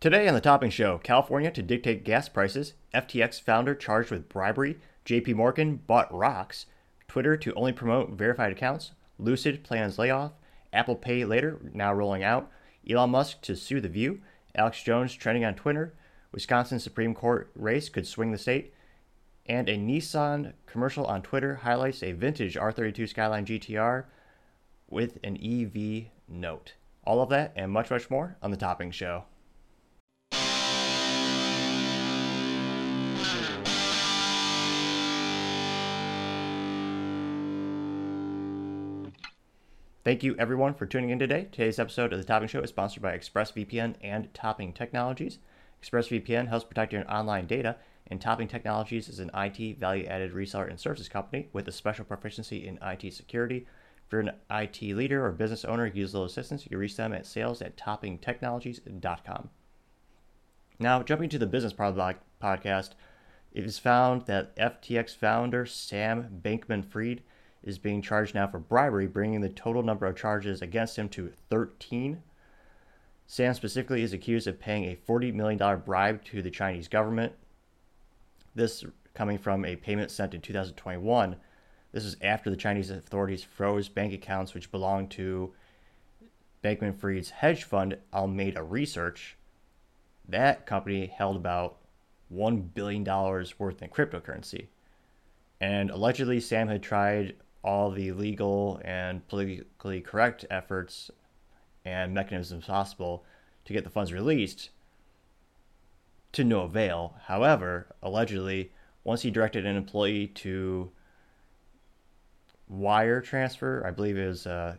Today 0.00 0.26
on 0.26 0.32
the 0.32 0.40
Topping 0.40 0.70
Show, 0.70 0.96
California 0.96 1.50
to 1.50 1.62
dictate 1.62 2.04
gas 2.04 2.26
prices, 2.26 2.72
FTX 2.94 3.38
founder 3.38 3.74
charged 3.74 4.10
with 4.10 4.30
bribery, 4.30 4.78
JP 5.04 5.34
Morgan 5.34 5.76
bought 5.86 6.10
rocks, 6.10 6.64
Twitter 7.06 7.36
to 7.36 7.52
only 7.52 7.74
promote 7.74 8.12
verified 8.12 8.50
accounts, 8.50 8.92
Lucid 9.18 9.62
plans 9.62 9.98
layoff, 9.98 10.32
Apple 10.72 10.96
Pay 10.96 11.26
later 11.26 11.60
now 11.74 11.92
rolling 11.92 12.22
out, 12.22 12.50
Elon 12.88 13.10
Musk 13.10 13.42
to 13.42 13.54
sue 13.54 13.78
The 13.78 13.90
View, 13.90 14.22
Alex 14.54 14.82
Jones 14.82 15.12
trending 15.12 15.44
on 15.44 15.54
Twitter, 15.54 15.92
Wisconsin 16.32 16.80
Supreme 16.80 17.12
Court 17.12 17.50
race 17.54 17.90
could 17.90 18.06
swing 18.06 18.32
the 18.32 18.38
state, 18.38 18.72
and 19.44 19.68
a 19.68 19.76
Nissan 19.76 20.54
commercial 20.64 21.04
on 21.04 21.20
Twitter 21.20 21.56
highlights 21.56 22.02
a 22.02 22.12
vintage 22.12 22.56
R32 22.56 23.06
Skyline 23.06 23.44
GTR 23.44 24.06
with 24.88 25.18
an 25.22 25.36
EV 25.36 26.06
note. 26.26 26.72
All 27.04 27.20
of 27.20 27.28
that 27.28 27.52
and 27.54 27.70
much, 27.70 27.90
much 27.90 28.08
more 28.08 28.38
on 28.40 28.50
The 28.50 28.56
Topping 28.56 28.92
Show. 28.92 29.24
Thank 40.02 40.22
you, 40.22 40.34
everyone, 40.38 40.72
for 40.72 40.86
tuning 40.86 41.10
in 41.10 41.18
today. 41.18 41.48
Today's 41.52 41.78
episode 41.78 42.14
of 42.14 42.18
The 42.18 42.24
Topping 42.24 42.48
Show 42.48 42.62
is 42.62 42.70
sponsored 42.70 43.02
by 43.02 43.18
ExpressVPN 43.18 43.96
and 44.00 44.32
Topping 44.32 44.72
Technologies. 44.72 45.40
ExpressVPN 45.82 46.48
helps 46.48 46.64
protect 46.64 46.94
your 46.94 47.04
online 47.12 47.46
data, 47.46 47.76
and 48.06 48.18
Topping 48.18 48.48
Technologies 48.48 49.10
is 49.10 49.18
an 49.20 49.30
IT 49.34 49.78
value 49.78 50.06
added 50.06 50.32
reseller 50.32 50.70
and 50.70 50.80
services 50.80 51.10
company 51.10 51.50
with 51.52 51.68
a 51.68 51.72
special 51.72 52.06
proficiency 52.06 52.66
in 52.66 52.78
IT 52.80 53.12
security. 53.12 53.66
If 54.06 54.12
you're 54.12 54.22
an 54.22 54.32
IT 54.50 54.80
leader 54.80 55.22
or 55.22 55.32
business 55.32 55.66
owner 55.66 55.84
use 55.84 56.14
little 56.14 56.24
assistance, 56.24 56.64
you 56.64 56.70
can 56.70 56.78
reach 56.78 56.96
them 56.96 57.12
at 57.12 57.26
sales 57.26 57.60
at 57.60 57.76
toppingtechnologies.com. 57.76 59.50
Now, 60.78 61.02
jumping 61.02 61.28
to 61.28 61.38
the 61.38 61.46
business 61.46 61.74
part 61.74 61.90
of 61.90 61.96
the 61.96 62.14
podcast, 62.42 62.92
it 63.52 63.64
is 63.64 63.78
found 63.78 64.22
that 64.22 64.56
FTX 64.56 65.14
founder 65.14 65.66
Sam 65.66 66.40
Bankman 66.42 66.86
Fried 66.86 67.22
is 67.62 67.78
being 67.78 68.02
charged 68.02 68.34
now 68.34 68.46
for 68.46 68.58
bribery, 68.58 69.06
bringing 69.06 69.40
the 69.40 69.48
total 69.48 69.82
number 69.82 70.06
of 70.06 70.16
charges 70.16 70.62
against 70.62 70.96
him 70.96 71.08
to 71.10 71.32
13. 71.50 72.22
Sam 73.26 73.54
specifically 73.54 74.02
is 74.02 74.12
accused 74.12 74.46
of 74.46 74.58
paying 74.58 74.84
a 74.84 74.96
$40 74.96 75.34
million 75.34 75.80
bribe 75.80 76.24
to 76.24 76.42
the 76.42 76.50
Chinese 76.50 76.88
government. 76.88 77.32
This 78.54 78.84
coming 79.14 79.38
from 79.38 79.64
a 79.64 79.76
payment 79.76 80.10
sent 80.10 80.34
in 80.34 80.40
2021. 80.40 81.36
This 81.92 82.04
is 82.04 82.16
after 82.22 82.50
the 82.50 82.56
Chinese 82.56 82.90
authorities 82.90 83.44
froze 83.44 83.88
bank 83.88 84.12
accounts 84.12 84.54
which 84.54 84.70
belonged 84.70 85.10
to 85.12 85.52
Bankman 86.62 86.96
Fried's 86.96 87.30
hedge 87.30 87.64
fund, 87.64 87.98
Alameda 88.12 88.62
Research. 88.62 89.36
That 90.28 90.66
company 90.66 91.06
held 91.06 91.36
about 91.36 91.78
$1 92.32 92.74
billion 92.74 93.04
worth 93.04 93.82
in 93.82 93.88
cryptocurrency. 93.88 94.66
And 95.60 95.90
allegedly, 95.90 96.40
Sam 96.40 96.68
had 96.68 96.82
tried 96.82 97.34
all 97.62 97.90
the 97.90 98.12
legal 98.12 98.80
and 98.84 99.26
politically 99.28 100.00
correct 100.00 100.44
efforts 100.50 101.10
and 101.84 102.14
mechanisms 102.14 102.66
possible 102.66 103.24
to 103.64 103.72
get 103.72 103.84
the 103.84 103.90
funds 103.90 104.12
released 104.12 104.70
to 106.32 106.44
no 106.44 106.62
avail. 106.62 107.16
However, 107.26 107.86
allegedly, 108.02 108.72
once 109.04 109.22
he 109.22 109.30
directed 109.30 109.66
an 109.66 109.76
employee 109.76 110.28
to 110.28 110.90
wire 112.68 113.20
transfer, 113.20 113.84
I 113.86 113.90
believe 113.90 114.16
is 114.16 114.46
uh, 114.46 114.76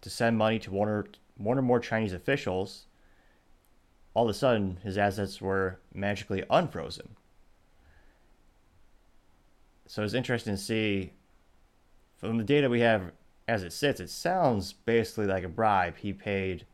to 0.00 0.10
send 0.10 0.36
money 0.36 0.58
to 0.60 0.70
one 0.70 0.88
or 0.88 1.06
one 1.36 1.58
or 1.58 1.62
more 1.62 1.80
Chinese 1.80 2.12
officials, 2.12 2.86
all 4.12 4.24
of 4.24 4.30
a 4.30 4.34
sudden 4.34 4.78
his 4.82 4.98
assets 4.98 5.40
were 5.40 5.78
magically 5.94 6.44
unfrozen. 6.50 7.16
So 9.86 10.02
it's 10.02 10.14
interesting 10.14 10.54
to 10.54 10.60
see 10.60 11.12
from 12.20 12.38
the 12.38 12.44
data 12.44 12.68
we 12.68 12.80
have 12.80 13.12
as 13.48 13.62
it 13.62 13.72
sits, 13.72 14.00
it 14.00 14.10
sounds 14.10 14.72
basically 14.72 15.26
like 15.26 15.42
a 15.42 15.48
bribe. 15.48 15.96
He 15.96 16.12
paid 16.12 16.66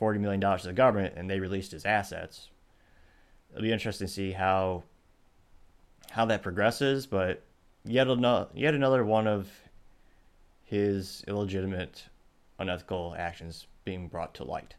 $40 0.00 0.20
million 0.20 0.40
to 0.40 0.66
the 0.66 0.72
government 0.72 1.14
and 1.16 1.28
they 1.28 1.40
released 1.40 1.72
his 1.72 1.84
assets. 1.84 2.50
It'll 3.50 3.62
be 3.62 3.72
interesting 3.72 4.06
to 4.06 4.12
see 4.12 4.32
how 4.32 4.84
how 6.10 6.26
that 6.26 6.42
progresses, 6.42 7.06
but 7.06 7.42
yet 7.84 8.06
another, 8.06 8.48
yet 8.54 8.74
another 8.74 9.02
one 9.02 9.26
of 9.26 9.48
his 10.62 11.24
illegitimate, 11.26 12.04
unethical 12.58 13.14
actions 13.18 13.66
being 13.84 14.08
brought 14.08 14.34
to 14.34 14.44
light. 14.44 14.74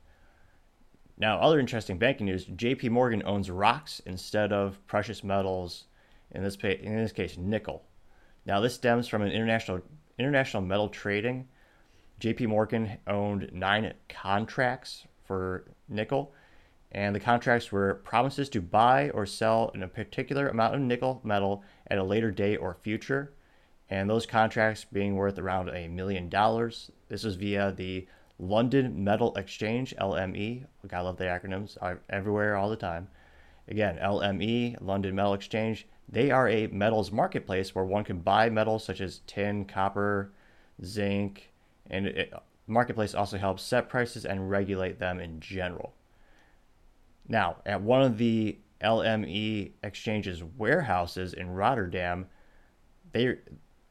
Now, 1.18 1.40
other 1.40 1.60
interesting 1.60 1.98
banking 1.98 2.28
news: 2.28 2.46
J.P. 2.46 2.90
Morgan 2.90 3.24
owns 3.26 3.50
rocks 3.50 4.00
instead 4.06 4.54
of 4.54 4.86
precious 4.86 5.24
metals. 5.24 5.86
In 6.32 6.44
this, 6.44 6.56
in 6.56 6.96
this 6.96 7.12
case, 7.12 7.38
nickel. 7.38 7.84
Now, 8.46 8.60
this 8.60 8.74
stems 8.74 9.08
from 9.08 9.22
an 9.22 9.32
international 9.32 9.82
international 10.18 10.64
metal 10.64 10.90
trading, 10.90 11.48
JP 12.20 12.48
Morgan 12.48 12.98
owned 13.08 13.50
nine 13.54 13.94
contracts 14.08 15.06
for 15.26 15.66
nickel, 15.90 16.34
and 16.92 17.16
the 17.16 17.20
contracts 17.20 17.72
were 17.72 17.96
promises 17.96 18.50
to 18.50 18.62
buy 18.62 19.10
or 19.10 19.26
sell 19.26 19.72
in 19.74 19.84
a 19.84 19.88
particular 19.88 20.48
amount 20.48 20.76
of 20.76 20.82
nickel 20.82 21.22
metal 21.24 21.64
at 21.88 21.98
a 21.98 22.04
later 22.04 22.32
date 22.32 22.58
or 22.58 22.78
future, 22.82 23.34
and 23.90 24.10
those 24.10 24.26
contracts 24.26 24.86
being 24.92 25.16
worth 25.16 25.38
around 25.38 25.70
a 25.70 25.88
million 25.88 26.30
dollars. 26.30 26.92
This 27.10 27.24
was 27.24 27.36
via 27.36 27.72
the 27.72 28.08
London 28.40 29.04
Metal 29.04 29.36
Exchange, 29.36 29.94
LME. 30.00 30.66
I 30.92 31.00
love 31.02 31.18
the 31.18 31.26
acronyms 31.26 31.78
everywhere 32.10 32.56
all 32.56 32.70
the 32.70 32.76
time. 32.76 33.08
Again, 33.68 33.98
LME, 34.02 34.78
London 34.82 35.16
Metal 35.16 35.34
Exchange. 35.34 35.88
They 36.10 36.32
are 36.32 36.48
a 36.48 36.68
metals 36.68 37.12
marketplace 37.12 37.74
where 37.74 37.86
one 37.86 38.04
can 38.04 38.20
buy 38.20 38.50
metals 38.50 38.84
such 38.84 39.02
as 39.02 39.22
tin, 39.26 39.66
copper, 39.66 40.32
zinc, 40.84 41.52
and 41.90 42.08
it, 42.08 42.34
marketplace 42.68 43.14
also 43.16 43.38
helps 43.38 43.64
set 43.64 43.90
prices 43.90 44.26
and 44.26 44.50
regulate 44.50 45.00
them 45.00 45.20
in 45.20 45.40
general. 45.40 45.94
Now, 47.28 47.58
at 47.66 47.82
one 47.82 48.02
of 48.02 48.18
the 48.18 48.58
LME 48.82 49.72
exchange's 49.82 50.44
warehouses 50.44 51.34
in 51.34 51.50
Rotterdam, 51.50 52.28
they 53.12 53.38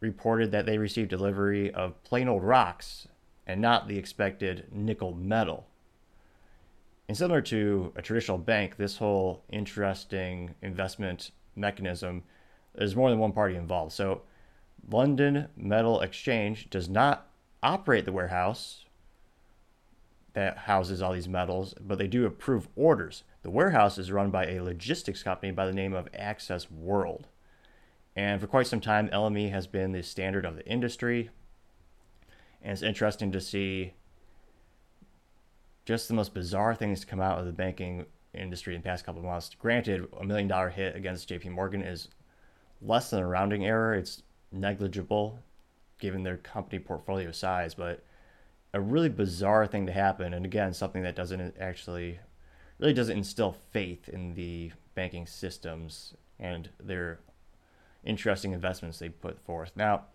reported 0.01 0.51
that 0.53 0.67
they 0.67 0.79
received 0.79 1.11
delivery 1.11 1.73
of 1.73 2.03
plain 2.05 2.29
old 2.29 2.43
rocks 2.43 3.09
and 3.47 3.61
not 3.61 3.89
the 3.89 3.99
expected 3.99 4.67
nickel 4.71 5.15
metal. 5.15 5.67
And 7.09 7.17
similar 7.17 7.41
to 7.43 7.93
a 7.97 8.03
traditional 8.03 8.39
bank, 8.39 8.77
this 8.77 8.99
whole 8.99 9.45
interesting 9.51 10.55
investment 10.63 11.31
mechanism, 11.55 12.23
there's 12.75 12.97
more 12.97 13.11
than 13.11 13.19
one 13.19 13.33
party 13.33 13.57
involved. 13.57 13.93
So, 13.93 14.23
London 14.91 15.49
Metal 15.57 16.01
Exchange 16.01 16.69
does 16.71 16.89
not 16.89 17.29
operate 17.63 18.05
the 18.05 18.13
warehouse 18.13 18.85
that 20.35 20.59
houses 20.59 21.03
all 21.03 21.13
these 21.13 21.29
metals, 21.29 21.75
but 21.81 21.99
they 21.99 22.07
do 22.07 22.25
approve 22.25 22.69
orders. 22.75 23.23
The 23.43 23.51
warehouse 23.51 23.99
is 23.99 24.11
run 24.11 24.31
by 24.31 24.47
a 24.47 24.63
logistics 24.63 25.23
company 25.23 25.53
by 25.53 25.67
the 25.67 25.73
name 25.73 25.93
of 25.93 26.09
Access 26.15 26.71
World. 26.71 27.29
And 28.17 28.41
for 28.41 28.47
quite 28.47 28.67
some 28.67 28.81
time, 28.81 29.09
LME 29.09 29.51
has 29.51 29.67
been 29.67 29.93
the 29.93 30.03
standard 30.03 30.45
of 30.45 30.57
the 30.57 30.67
industry. 30.67 31.31
And 32.63 32.73
it's 32.73 32.83
interesting 32.83 33.33
to 33.33 33.41
see 33.41 33.95
just 35.85 36.09
the 36.09 36.15
most 36.15 36.35
bizarre 36.35 36.75
things 36.75 37.05
come 37.05 37.21
out 37.21 37.39
of 37.39 37.47
the 37.47 37.53
banking 37.53 38.07
industry 38.35 38.75
in 38.75 38.81
the 38.81 38.89
past 38.89 39.05
couple 39.05 39.21
of 39.21 39.27
months. 39.27 39.51
Granted, 39.59 40.07
a 40.19 40.25
million 40.25 40.49
dollar 40.49 40.71
hit 40.71 40.97
against 40.97 41.29
JP 41.29 41.51
Morgan 41.51 41.83
is 41.83 42.09
less 42.81 43.11
than 43.11 43.21
a 43.21 43.27
rounding 43.27 43.67
error. 43.67 43.95
It's 43.95 44.23
negligible 44.51 45.39
given 45.99 46.23
their 46.23 46.37
company 46.37 46.79
portfolio 46.79 47.31
size, 47.31 47.75
but 47.75 48.03
a 48.75 48.81
really 48.81 49.09
bizarre 49.09 49.67
thing 49.67 49.87
to 49.87 49.93
happen. 49.93 50.35
And 50.35 50.45
again, 50.45 50.73
something 50.73 51.03
that 51.03 51.15
doesn't 51.15 51.55
actually 51.61 52.19
really 52.79 52.93
doesn't 52.95 53.17
instill 53.17 53.57
faith 53.71 54.09
in 54.09 54.35
the 54.35 54.73
banking 54.95 55.27
systems 55.27 56.15
and 56.39 56.71
their 56.83 57.21
interesting 58.05 58.53
investments 58.53 58.99
they 58.99 59.11
put 59.11 59.39
forth. 59.39 59.73
Now, 59.77 60.07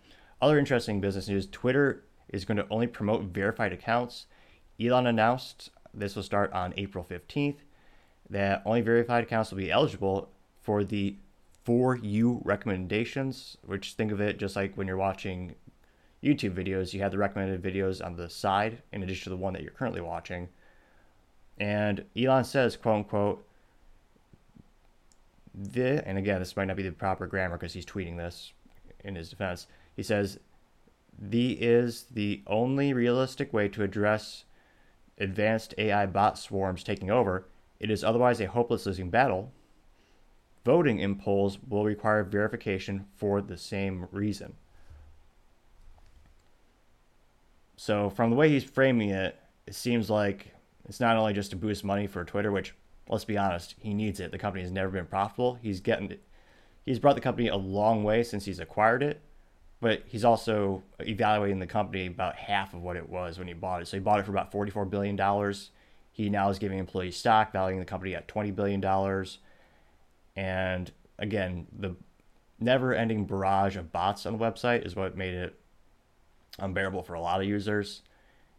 other 0.42 0.58
interesting 0.58 1.00
business 1.00 1.28
news 1.28 1.46
Twitter 1.46 2.04
is 2.28 2.44
going 2.44 2.58
to 2.58 2.66
only 2.68 2.86
promote 2.86 3.22
verified 3.24 3.72
accounts. 3.72 4.26
Elon 4.78 5.06
announced 5.06 5.70
this 5.94 6.14
will 6.14 6.22
start 6.22 6.52
on 6.52 6.74
April 6.76 7.04
15th 7.08 7.60
that 8.30 8.62
only 8.64 8.80
verified 8.80 9.24
accounts 9.24 9.50
will 9.50 9.58
be 9.58 9.70
eligible 9.70 10.28
for 10.62 10.84
the 10.84 11.16
for 11.64 11.96
you 11.96 12.40
recommendations, 12.44 13.58
which 13.64 13.92
think 13.92 14.10
of 14.10 14.20
it 14.20 14.38
just 14.38 14.56
like 14.56 14.74
when 14.76 14.86
you're 14.86 14.96
watching 14.96 15.54
YouTube 16.22 16.54
videos, 16.54 16.92
you 16.92 17.00
have 17.00 17.12
the 17.12 17.18
recommended 17.18 17.62
videos 17.62 18.04
on 18.04 18.16
the 18.16 18.28
side 18.28 18.82
in 18.92 19.02
addition 19.02 19.24
to 19.24 19.30
the 19.30 19.36
one 19.36 19.52
that 19.52 19.62
you're 19.62 19.70
currently 19.72 20.00
watching. 20.00 20.48
And 21.58 22.04
Elon 22.16 22.44
says, 22.44 22.76
quote 22.76 22.96
unquote, 22.96 23.44
the, 25.54 26.06
and 26.06 26.18
again, 26.18 26.38
this 26.38 26.56
might 26.56 26.66
not 26.66 26.76
be 26.76 26.84
the 26.84 26.92
proper 26.92 27.26
grammar 27.26 27.56
because 27.58 27.72
he's 27.72 27.86
tweeting 27.86 28.16
this 28.16 28.52
in 29.04 29.14
his 29.14 29.28
defense. 29.28 29.66
He 29.96 30.02
says, 30.02 30.38
the 31.18 31.52
is 31.52 32.04
the 32.10 32.42
only 32.46 32.92
realistic 32.92 33.52
way 33.52 33.68
to 33.68 33.82
address 33.82 34.44
advanced 35.18 35.74
AI 35.76 36.06
bot 36.06 36.38
swarms 36.38 36.84
taking 36.84 37.10
over 37.10 37.44
it 37.80 37.90
is 37.90 38.02
otherwise 38.02 38.40
a 38.40 38.46
hopeless 38.46 38.86
losing 38.86 39.10
battle, 39.10 39.52
voting 40.64 40.98
in 40.98 41.16
polls 41.16 41.58
will 41.68 41.84
require 41.84 42.24
verification 42.24 43.06
for 43.16 43.40
the 43.40 43.56
same 43.56 44.08
reason. 44.12 44.54
So, 47.76 48.10
from 48.10 48.30
the 48.30 48.36
way 48.36 48.48
he's 48.48 48.64
framing 48.64 49.10
it, 49.10 49.38
it 49.66 49.74
seems 49.74 50.10
like 50.10 50.52
it's 50.88 51.00
not 51.00 51.16
only 51.16 51.32
just 51.32 51.50
to 51.50 51.56
boost 51.56 51.84
money 51.84 52.06
for 52.06 52.24
Twitter, 52.24 52.50
which, 52.50 52.74
let's 53.08 53.24
be 53.24 53.38
honest, 53.38 53.76
he 53.78 53.94
needs 53.94 54.18
it. 54.18 54.32
The 54.32 54.38
company 54.38 54.62
has 54.62 54.72
never 54.72 54.88
been 54.88 55.06
profitable. 55.06 55.58
He's 55.62 55.80
getting 55.80 56.10
it. 56.10 56.22
He's 56.84 56.98
brought 56.98 57.14
the 57.14 57.20
company 57.20 57.48
a 57.48 57.56
long 57.56 58.02
way 58.02 58.24
since 58.24 58.46
he's 58.46 58.58
acquired 58.58 59.02
it, 59.02 59.20
but 59.80 60.02
he's 60.06 60.24
also 60.24 60.82
evaluating 61.00 61.58
the 61.60 61.66
company 61.66 62.06
about 62.06 62.34
half 62.34 62.74
of 62.74 62.82
what 62.82 62.96
it 62.96 63.08
was 63.08 63.38
when 63.38 63.46
he 63.46 63.54
bought 63.54 63.82
it. 63.82 63.88
So 63.88 63.96
he 63.96 64.00
bought 64.00 64.18
it 64.18 64.24
for 64.24 64.32
about 64.32 64.50
$44 64.50 64.90
billion. 64.90 65.16
He 66.18 66.28
now 66.30 66.50
is 66.50 66.58
giving 66.58 66.80
employees 66.80 67.16
stock, 67.16 67.52
valuing 67.52 67.78
the 67.78 67.84
company 67.84 68.16
at 68.16 68.26
$20 68.26 68.52
billion. 68.52 68.84
And 70.34 70.90
again, 71.16 71.68
the 71.78 71.94
never 72.58 72.92
ending 72.92 73.24
barrage 73.24 73.76
of 73.76 73.92
bots 73.92 74.26
on 74.26 74.36
the 74.36 74.38
website 74.44 74.84
is 74.84 74.96
what 74.96 75.16
made 75.16 75.32
it 75.32 75.60
unbearable 76.58 77.04
for 77.04 77.14
a 77.14 77.20
lot 77.20 77.40
of 77.40 77.46
users. 77.46 78.02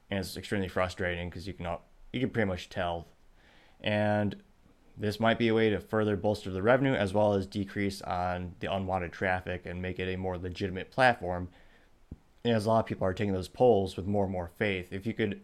And 0.09 0.21
it's 0.21 0.37
extremely 0.37 0.69
frustrating 0.69 1.29
because 1.29 1.47
you 1.47 1.53
can 1.53 1.67
you 2.13 2.21
can 2.21 2.29
pretty 2.29 2.47
much 2.47 2.69
tell. 2.69 3.09
And 3.81 4.37
this 4.95 5.19
might 5.19 5.37
be 5.37 5.49
a 5.49 5.53
way 5.53 5.69
to 5.69 5.81
further 5.81 6.15
bolster 6.15 6.51
the 6.51 6.63
revenue 6.63 6.93
as 6.93 7.13
well 7.13 7.33
as 7.33 7.45
decrease 7.45 8.01
on 8.03 8.55
the 8.61 8.73
unwanted 8.73 9.11
traffic 9.11 9.65
and 9.65 9.81
make 9.81 9.99
it 9.99 10.07
a 10.07 10.17
more 10.17 10.37
legitimate 10.37 10.91
platform. 10.91 11.49
And 12.45 12.55
as 12.55 12.65
a 12.65 12.69
lot 12.69 12.79
of 12.79 12.85
people 12.85 13.05
are 13.05 13.13
taking 13.13 13.33
those 13.33 13.49
polls 13.49 13.97
with 13.97 14.07
more 14.07 14.23
and 14.23 14.31
more 14.31 14.47
faith, 14.47 14.93
if 14.93 15.05
you 15.05 15.13
could 15.13 15.41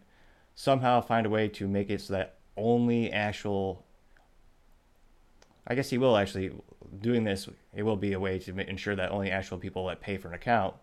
somehow 0.56 1.00
find 1.00 1.26
a 1.26 1.30
way 1.30 1.46
to 1.46 1.68
make 1.68 1.90
it 1.90 2.00
so 2.00 2.14
that 2.14 2.38
only 2.56 3.12
actual 3.12 3.84
I 5.66 5.74
guess 5.74 5.90
he 5.90 5.98
will 5.98 6.16
actually 6.16 6.52
doing 7.00 7.24
this. 7.24 7.48
It 7.74 7.82
will 7.82 7.96
be 7.96 8.12
a 8.12 8.20
way 8.20 8.38
to 8.38 8.56
ensure 8.68 8.94
that 8.94 9.10
only 9.10 9.30
actual 9.30 9.58
people 9.58 9.86
that 9.86 10.00
pay 10.00 10.16
for 10.16 10.28
an 10.28 10.34
account 10.34 10.74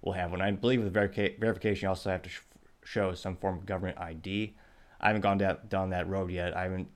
will 0.00 0.12
have 0.12 0.30
one. 0.30 0.40
I 0.40 0.50
believe 0.50 0.82
with 0.82 0.92
verica- 0.92 1.38
verification, 1.38 1.86
you 1.86 1.88
also 1.90 2.10
have 2.10 2.22
to 2.22 2.30
sh- 2.30 2.40
show 2.82 3.14
some 3.14 3.36
form 3.36 3.58
of 3.58 3.66
government 3.66 3.98
ID. 3.98 4.54
I 5.00 5.08
haven't 5.08 5.22
gone 5.22 5.38
down, 5.38 5.58
down 5.68 5.90
that 5.90 6.08
road 6.08 6.30
yet. 6.30 6.56
I 6.56 6.62
haven't. 6.62 6.88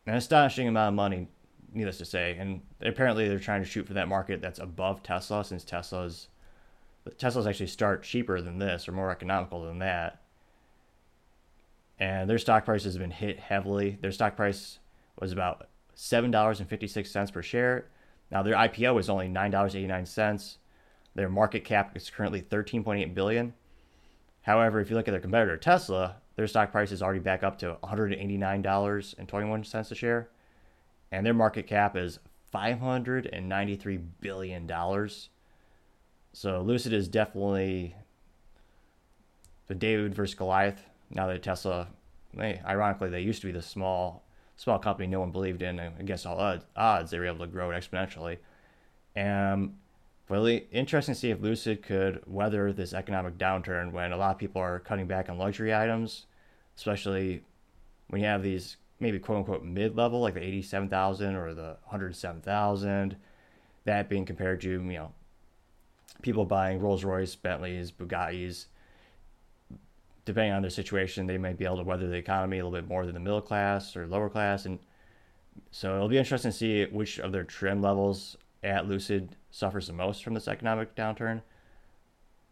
An 0.06 0.14
astonishing 0.14 0.68
amount 0.68 0.88
of 0.88 0.94
money, 0.94 1.28
needless 1.72 1.98
to 1.98 2.04
say. 2.04 2.36
And 2.38 2.60
apparently 2.80 3.28
they're 3.28 3.38
trying 3.38 3.62
to 3.62 3.68
shoot 3.68 3.86
for 3.86 3.94
that 3.94 4.08
market 4.08 4.40
that's 4.40 4.60
above 4.60 5.02
Tesla 5.02 5.44
since 5.44 5.64
Tesla's 5.64 6.28
Tesla's 7.18 7.46
actually 7.46 7.66
start 7.66 8.02
cheaper 8.02 8.40
than 8.40 8.58
this 8.58 8.88
or 8.88 8.92
more 8.92 9.10
economical 9.10 9.62
than 9.62 9.78
that 9.78 10.24
and 11.98 12.28
their 12.28 12.38
stock 12.38 12.64
price 12.64 12.84
has 12.84 12.98
been 12.98 13.10
hit 13.10 13.38
heavily. 13.38 13.98
Their 14.00 14.12
stock 14.12 14.36
price 14.36 14.78
was 15.18 15.32
about 15.32 15.68
seven 15.94 16.30
dollars 16.30 16.60
and 16.60 16.68
fifty 16.68 16.88
six 16.88 17.10
cents 17.10 17.30
per 17.30 17.42
share. 17.42 17.86
Now 18.30 18.42
their 18.42 18.56
IPO 18.56 18.94
was 18.94 19.08
only 19.08 19.28
nine 19.28 19.50
dollars 19.50 19.76
eighty 19.76 19.86
nine 19.86 20.06
cents. 20.06 20.58
Their 21.14 21.28
market 21.28 21.64
cap 21.64 21.96
is 21.96 22.10
currently 22.10 22.40
thirteen 22.40 22.82
point 22.82 23.00
eight 23.00 23.14
billion. 23.14 23.54
However, 24.42 24.80
if 24.80 24.90
you 24.90 24.96
look 24.96 25.08
at 25.08 25.12
their 25.12 25.20
competitor 25.20 25.56
Tesla, 25.56 26.16
their 26.36 26.46
stock 26.46 26.72
price 26.72 26.92
is 26.92 27.02
already 27.02 27.20
back 27.20 27.42
up 27.42 27.58
to 27.60 27.76
one 27.80 27.88
hundred 27.88 28.12
eighty 28.14 28.36
nine 28.36 28.62
dollars 28.62 29.14
and 29.18 29.28
twenty 29.28 29.48
one 29.48 29.62
cents 29.64 29.92
a 29.92 29.94
share, 29.94 30.30
and 31.12 31.24
their 31.24 31.34
market 31.34 31.66
cap 31.66 31.96
is 31.96 32.18
five 32.50 32.80
hundred 32.80 33.26
and 33.32 33.48
ninety 33.48 33.76
three 33.76 33.98
billion 33.98 34.66
dollars. 34.66 35.28
So 36.34 36.62
Lucid 36.62 36.92
is 36.92 37.06
definitely 37.06 37.94
the 39.68 39.74
David 39.76 40.16
versus 40.16 40.34
Goliath 40.34 40.82
now 41.08 41.28
that 41.28 41.44
Tesla, 41.44 41.86
they, 42.34 42.60
ironically, 42.66 43.08
they 43.08 43.20
used 43.20 43.40
to 43.42 43.46
be 43.46 43.52
the 43.52 43.62
small 43.62 44.24
small 44.56 44.80
company 44.80 45.06
no 45.06 45.20
one 45.20 45.30
believed 45.30 45.62
in 45.62 45.78
and 45.78 46.00
against 46.00 46.26
all 46.26 46.58
odds. 46.74 47.10
They 47.10 47.18
were 47.20 47.26
able 47.26 47.38
to 47.38 47.46
grow 47.46 47.70
it 47.70 47.74
exponentially. 47.74 48.38
And 49.14 49.76
really 50.28 50.66
interesting 50.72 51.14
to 51.14 51.20
see 51.20 51.30
if 51.30 51.40
Lucid 51.40 51.82
could 51.82 52.20
weather 52.26 52.72
this 52.72 52.92
economic 52.94 53.38
downturn 53.38 53.92
when 53.92 54.10
a 54.10 54.16
lot 54.16 54.32
of 54.32 54.38
people 54.38 54.60
are 54.60 54.80
cutting 54.80 55.06
back 55.06 55.28
on 55.28 55.38
luxury 55.38 55.72
items, 55.72 56.26
especially 56.76 57.42
when 58.08 58.20
you 58.22 58.26
have 58.26 58.42
these 58.42 58.76
maybe 58.98 59.20
quote 59.20 59.38
unquote 59.38 59.62
mid 59.62 59.94
level 59.94 60.20
like 60.20 60.34
the 60.34 60.42
87,000 60.42 61.36
or 61.36 61.54
the 61.54 61.76
107,000. 61.84 63.16
That 63.84 64.08
being 64.08 64.24
compared 64.24 64.62
to, 64.62 64.70
you 64.70 64.80
know, 64.80 65.12
people 66.24 66.46
buying 66.46 66.80
Rolls 66.80 67.04
Royce, 67.04 67.34
Bentleys, 67.34 67.92
Bugattis, 67.92 68.64
depending 70.24 70.54
on 70.54 70.62
their 70.62 70.70
situation, 70.70 71.26
they 71.26 71.36
might 71.36 71.58
be 71.58 71.66
able 71.66 71.76
to 71.76 71.82
weather 71.82 72.08
the 72.08 72.16
economy 72.16 72.58
a 72.58 72.64
little 72.64 72.80
bit 72.80 72.88
more 72.88 73.04
than 73.04 73.12
the 73.12 73.20
middle 73.20 73.42
class 73.42 73.94
or 73.94 74.06
lower 74.06 74.30
class. 74.30 74.64
And 74.64 74.78
so 75.70 75.96
it'll 75.96 76.08
be 76.08 76.16
interesting 76.16 76.50
to 76.50 76.56
see 76.56 76.86
which 76.86 77.20
of 77.20 77.30
their 77.30 77.44
trim 77.44 77.82
levels 77.82 78.38
at 78.62 78.88
Lucid 78.88 79.36
suffers 79.50 79.86
the 79.86 79.92
most 79.92 80.24
from 80.24 80.32
this 80.32 80.48
economic 80.48 80.96
downturn. 80.96 81.42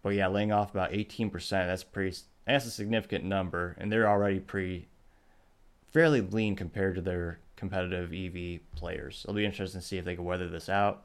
But 0.02 0.10
yeah, 0.10 0.26
laying 0.26 0.52
off 0.52 0.70
about 0.70 0.92
18%, 0.92 1.48
that's 1.48 1.82
pretty 1.82 2.18
that's 2.46 2.66
a 2.66 2.70
significant 2.70 3.24
number, 3.24 3.74
and 3.78 3.90
they're 3.90 4.08
already 4.08 4.38
pretty 4.40 4.88
fairly 5.92 6.20
lean 6.20 6.56
compared 6.56 6.96
to 6.96 7.00
their 7.00 7.38
competitive 7.56 8.12
EV 8.12 8.60
players. 8.76 9.24
It'll 9.24 9.36
be 9.36 9.46
interesting 9.46 9.80
to 9.80 9.86
see 9.86 9.96
if 9.96 10.04
they 10.04 10.16
can 10.16 10.24
weather 10.24 10.48
this 10.48 10.68
out. 10.68 11.04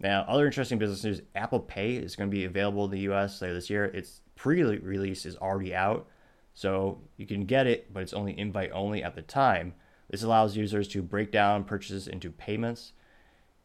Now, 0.00 0.24
other 0.26 0.46
interesting 0.46 0.78
business 0.78 1.04
news: 1.04 1.22
Apple 1.34 1.60
Pay 1.60 1.94
is 1.94 2.16
going 2.16 2.30
to 2.30 2.36
be 2.36 2.44
available 2.44 2.84
in 2.86 2.90
the 2.90 3.00
U.S. 3.00 3.40
later 3.40 3.54
this 3.54 3.70
year. 3.70 3.84
Its 3.86 4.20
pre-release 4.34 5.24
is 5.24 5.36
already 5.36 5.74
out, 5.74 6.08
so 6.52 7.00
you 7.16 7.26
can 7.26 7.44
get 7.44 7.66
it, 7.66 7.92
but 7.92 8.02
it's 8.02 8.12
only 8.12 8.38
invite 8.38 8.70
only 8.72 9.02
at 9.02 9.14
the 9.14 9.22
time. 9.22 9.74
This 10.10 10.22
allows 10.22 10.56
users 10.56 10.88
to 10.88 11.02
break 11.02 11.30
down 11.32 11.64
purchases 11.64 12.08
into 12.08 12.30
payments, 12.30 12.92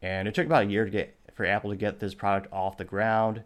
and 0.00 0.26
it 0.28 0.34
took 0.34 0.46
about 0.46 0.64
a 0.64 0.70
year 0.70 0.84
to 0.84 0.90
get 0.90 1.16
for 1.34 1.44
Apple 1.44 1.70
to 1.70 1.76
get 1.76 2.00
this 2.00 2.14
product 2.14 2.52
off 2.52 2.76
the 2.76 2.84
ground. 2.84 3.42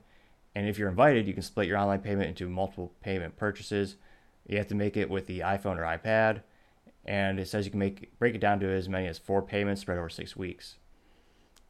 And 0.54 0.68
if 0.68 0.78
you're 0.78 0.88
invited, 0.88 1.26
you 1.26 1.34
can 1.34 1.42
split 1.42 1.66
your 1.66 1.78
online 1.78 2.00
payment 2.00 2.28
into 2.28 2.48
multiple 2.48 2.92
payment 3.00 3.36
purchases. 3.36 3.96
You 4.46 4.58
have 4.58 4.68
to 4.68 4.74
make 4.74 4.96
it 4.96 5.10
with 5.10 5.26
the 5.26 5.40
iPhone 5.40 5.78
or 5.78 5.82
iPad, 5.82 6.42
and 7.04 7.40
it 7.40 7.48
says 7.48 7.64
you 7.64 7.70
can 7.70 7.80
make 7.80 8.16
break 8.18 8.34
it 8.34 8.40
down 8.40 8.60
to 8.60 8.68
as 8.68 8.88
many 8.88 9.06
as 9.06 9.18
four 9.18 9.42
payments 9.42 9.80
spread 9.80 9.98
over 9.98 10.08
six 10.08 10.36
weeks. 10.36 10.76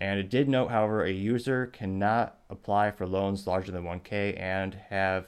And 0.01 0.19
it 0.19 0.29
did 0.29 0.49
note, 0.49 0.71
however, 0.71 1.05
a 1.05 1.11
user 1.13 1.67
cannot 1.67 2.39
apply 2.51 2.91
for 2.91 3.07
loans 3.07 3.47
larger 3.47 3.73
than 3.73 3.85
1K 3.85 4.39
and 4.39 4.75
have 4.91 5.27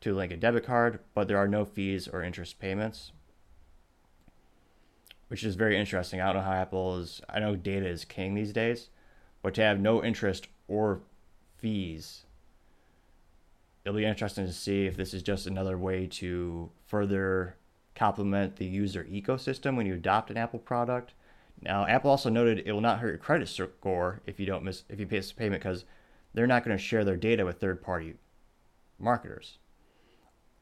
to 0.00 0.14
link 0.14 0.32
a 0.32 0.36
debit 0.36 0.64
card, 0.64 1.00
but 1.14 1.28
there 1.28 1.36
are 1.36 1.48
no 1.48 1.64
fees 1.64 2.08
or 2.08 2.22
interest 2.22 2.58
payments, 2.58 3.12
which 5.28 5.44
is 5.44 5.54
very 5.54 5.78
interesting. 5.78 6.20
I 6.20 6.26
don't 6.26 6.36
know 6.36 6.48
how 6.48 6.52
Apple 6.52 6.98
is, 6.98 7.20
I 7.28 7.38
know 7.38 7.54
data 7.54 7.86
is 7.86 8.04
king 8.04 8.34
these 8.34 8.52
days, 8.52 8.88
but 9.42 9.54
to 9.54 9.62
have 9.62 9.78
no 9.78 10.02
interest 10.02 10.48
or 10.68 11.02
fees, 11.58 12.24
it'll 13.84 13.98
be 13.98 14.06
interesting 14.06 14.46
to 14.46 14.52
see 14.52 14.86
if 14.86 14.96
this 14.96 15.12
is 15.12 15.22
just 15.22 15.46
another 15.46 15.76
way 15.76 16.06
to 16.06 16.70
further 16.86 17.56
complement 17.94 18.56
the 18.56 18.64
user 18.64 19.04
ecosystem 19.04 19.76
when 19.76 19.86
you 19.86 19.94
adopt 19.94 20.30
an 20.30 20.38
Apple 20.38 20.58
product 20.58 21.12
now, 21.62 21.86
Apple 21.86 22.10
also 22.10 22.30
noted 22.30 22.62
it 22.64 22.72
will 22.72 22.80
not 22.80 23.00
hurt 23.00 23.08
your 23.08 23.18
credit 23.18 23.48
score 23.48 24.22
if 24.26 24.40
you 24.40 24.46
don't 24.46 24.64
miss 24.64 24.84
if 24.88 24.98
you 24.98 25.06
miss 25.10 25.32
payment 25.32 25.62
because 25.62 25.84
they're 26.32 26.46
not 26.46 26.64
going 26.64 26.76
to 26.76 26.82
share 26.82 27.04
their 27.04 27.16
data 27.16 27.44
with 27.44 27.60
third-party 27.60 28.14
marketers. 28.98 29.58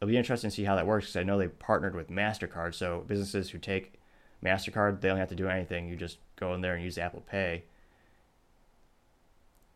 It'll 0.00 0.11
be 0.11 0.17
interesting 0.17 0.50
to 0.50 0.57
see 0.57 0.64
how 0.64 0.76
that 0.76 0.87
works 0.87 1.07
because 1.07 1.17
I 1.17 1.23
know 1.25 1.38
they 1.38 1.49
partnered 1.49 1.95
with 1.95 2.09
Mastercard, 2.09 2.75
so 2.75 3.05
businesses 3.07 3.50
who 3.50 3.59
take 3.59 4.00
MasterCard, 4.43 5.00
they 5.00 5.09
don't 5.09 5.19
have 5.19 5.28
to 5.28 5.35
do 5.35 5.49
anything. 5.49 5.88
You 5.88 5.97
just 5.97 6.19
go 6.37 6.55
in 6.55 6.61
there 6.61 6.75
and 6.75 6.83
use 6.83 6.99
Apple 6.99 7.21
Pay. 7.21 7.64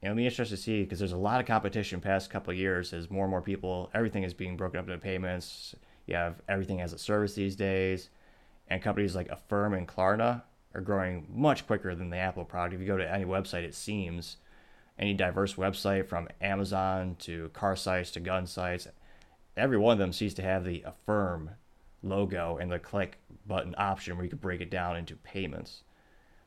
And 0.01 0.11
it'll 0.11 0.17
be 0.17 0.25
interesting 0.25 0.57
to 0.57 0.63
see 0.63 0.83
because 0.83 0.99
there's 0.99 1.13
a 1.13 1.17
lot 1.17 1.41
of 1.41 1.47
competition 1.47 2.01
past 2.01 2.31
couple 2.31 2.53
years 2.53 2.93
as 2.93 3.11
more 3.11 3.25
and 3.25 3.31
more 3.31 3.43
people, 3.43 3.91
everything 3.95 4.23
is 4.23 4.35
being 4.35 4.57
broken 4.57 4.81
up 4.81 4.87
into 4.87 4.99
payments. 4.99 5.75
You 6.07 6.17
have 6.17 6.41
everything 6.49 6.81
as 6.81 6.93
a 6.93 6.99
service 6.99 7.35
these 7.35 7.55
days. 7.55 8.09
And 8.69 8.83
companies 8.83 9.15
like 9.15 9.29
Affirm 9.29 9.75
and 9.75 9.87
Klarna 9.87 10.43
are 10.75 10.81
growing 10.81 11.27
much 11.33 11.67
quicker 11.67 11.95
than 11.95 12.11
the 12.11 12.17
Apple 12.17 12.45
product. 12.45 12.75
If 12.75 12.81
you 12.81 12.87
go 12.87 12.97
to 12.97 13.11
any 13.11 13.25
website, 13.25 13.65
it 13.65 13.75
seems, 13.75 14.37
any 14.99 15.15
diverse 15.15 15.55
website 15.55 16.07
from 16.07 16.29
Amazon 16.41 17.17
to 17.21 17.49
car 17.51 17.77
sites 17.77 18.11
to 18.13 18.21
gun 18.21 18.47
sites, 18.47 18.89
every 19.57 19.79
one 19.79 19.93
of 19.93 19.99
them 19.99 20.13
seems 20.13 20.35
to 20.35 20.43
have 20.43 20.65
the 20.65 20.83
Affirm 20.87 21.51
logo 22.03 22.57
and 22.57 22.71
the 22.71 22.79
click 22.79 23.19
button 23.47 23.75
option 23.79 24.17
where 24.17 24.25
you 24.25 24.31
can 24.31 24.39
break 24.39 24.61
it 24.61 24.71
down 24.71 24.97
into 24.97 25.17
payments. 25.17 25.83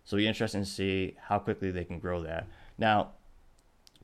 So 0.03 0.15
it'll 0.15 0.23
be 0.23 0.27
interesting 0.27 0.61
to 0.61 0.69
see 0.69 1.15
how 1.19 1.39
quickly 1.39 1.71
they 1.71 1.83
can 1.83 1.99
grow 1.99 2.21
that. 2.23 2.47
Now, 2.77 3.11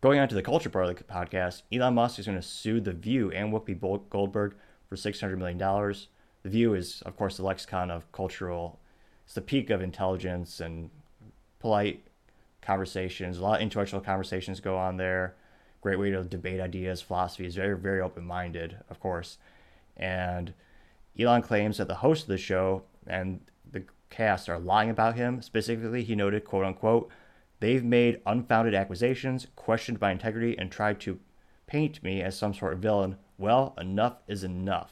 going 0.02 0.20
on 0.20 0.28
to 0.30 0.36
the 0.36 0.42
culture 0.42 0.70
part 0.70 0.90
of 0.90 0.96
the 0.96 1.04
podcast, 1.04 1.62
Elon 1.72 1.94
Musk 1.94 2.20
is 2.20 2.26
going 2.26 2.38
to 2.38 2.42
sue 2.42 2.80
The 2.80 2.94
View 2.94 3.32
and 3.32 3.54
Whoopi 3.54 3.80
Goldberg 4.10 4.56
for 4.90 4.96
$600 4.96 5.38
million. 5.38 5.58
The 5.58 6.50
View 6.50 6.74
is, 6.74 7.04
of 7.04 7.16
course, 7.16 7.38
the 7.38 7.44
lexicon 7.44 7.92
of 7.92 8.12
cultural, 8.12 8.80
it's 9.26 9.34
the 9.34 9.42
peak 9.42 9.70
of 9.70 9.82
intelligence 9.82 10.60
and 10.60 10.90
polite 11.60 12.04
conversations. 12.62 13.38
A 13.38 13.42
lot 13.42 13.56
of 13.56 13.62
intellectual 13.62 14.02
conversations 14.02 14.60
go 14.60 14.78
on 14.78 14.98
there. 14.98 15.36
Great 15.82 16.00
way 16.00 16.12
to 16.12 16.24
debate 16.24 16.60
ideas, 16.60 17.02
philosophy 17.02 17.46
is 17.46 17.56
very, 17.56 17.78
very 17.78 18.02
open 18.02 18.24
minded, 18.24 18.78
of 18.90 19.00
course. 19.00 19.38
And 19.98 20.54
Elon 21.20 21.42
claims 21.42 21.78
that 21.78 21.88
the 21.88 21.96
host 21.96 22.24
of 22.24 22.28
the 22.30 22.38
show 22.38 22.84
and 23.08 23.42
the 23.72 23.84
cast 24.10 24.48
are 24.48 24.60
lying 24.60 24.90
about 24.90 25.16
him. 25.16 25.42
Specifically, 25.42 26.04
he 26.04 26.16
noted, 26.16 26.46
quote 26.46 26.66
unquote, 26.66 27.10
they've 27.60 27.84
made 27.84 28.22
unfounded 28.26 28.76
accusations, 28.76 29.48
questioned 29.56 30.00
my 30.00 30.12
integrity, 30.12 30.58
and 30.58 30.72
tried 30.72 31.00
to 31.02 31.20
paint 31.66 32.04
me 32.04 32.22
as 32.22 32.38
some 32.38 32.54
sort 32.54 32.74
of 32.74 32.80
villain. 32.80 33.18
Well, 33.38 33.74
enough 33.80 34.18
is 34.28 34.44
enough, 34.44 34.92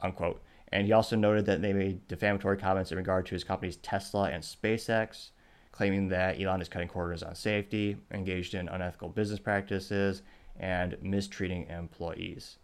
unquote. 0.00 0.42
And 0.72 0.86
he 0.86 0.92
also 0.92 1.16
noted 1.16 1.46
that 1.46 1.62
they 1.62 1.72
made 1.72 2.06
defamatory 2.06 2.56
comments 2.56 2.92
in 2.92 2.98
regard 2.98 3.26
to 3.26 3.34
his 3.34 3.44
companies 3.44 3.76
Tesla 3.76 4.30
and 4.30 4.42
SpaceX, 4.42 5.30
claiming 5.72 6.08
that 6.08 6.40
Elon 6.40 6.62
is 6.62 6.68
cutting 6.68 6.88
corners 6.88 7.22
on 7.22 7.34
safety, 7.34 7.96
engaged 8.12 8.54
in 8.54 8.68
unethical 8.68 9.08
business 9.08 9.40
practices, 9.40 10.22
and 10.58 10.96
mistreating 11.02 11.66
employees. 11.68 12.58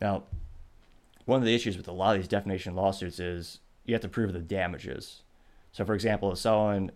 Now, 0.00 0.24
one 1.24 1.40
of 1.40 1.46
the 1.46 1.54
issues 1.54 1.76
with 1.76 1.88
a 1.88 1.92
lot 1.92 2.14
of 2.16 2.22
these 2.22 2.28
defamation 2.28 2.74
lawsuits 2.74 3.18
is 3.18 3.60
you 3.84 3.94
have 3.94 4.02
to 4.02 4.08
prove 4.08 4.32
the 4.32 4.40
damages. 4.40 5.22
So, 5.72 5.84
for 5.84 5.94
example, 5.94 6.32
if 6.32 6.38
someone 6.38 6.90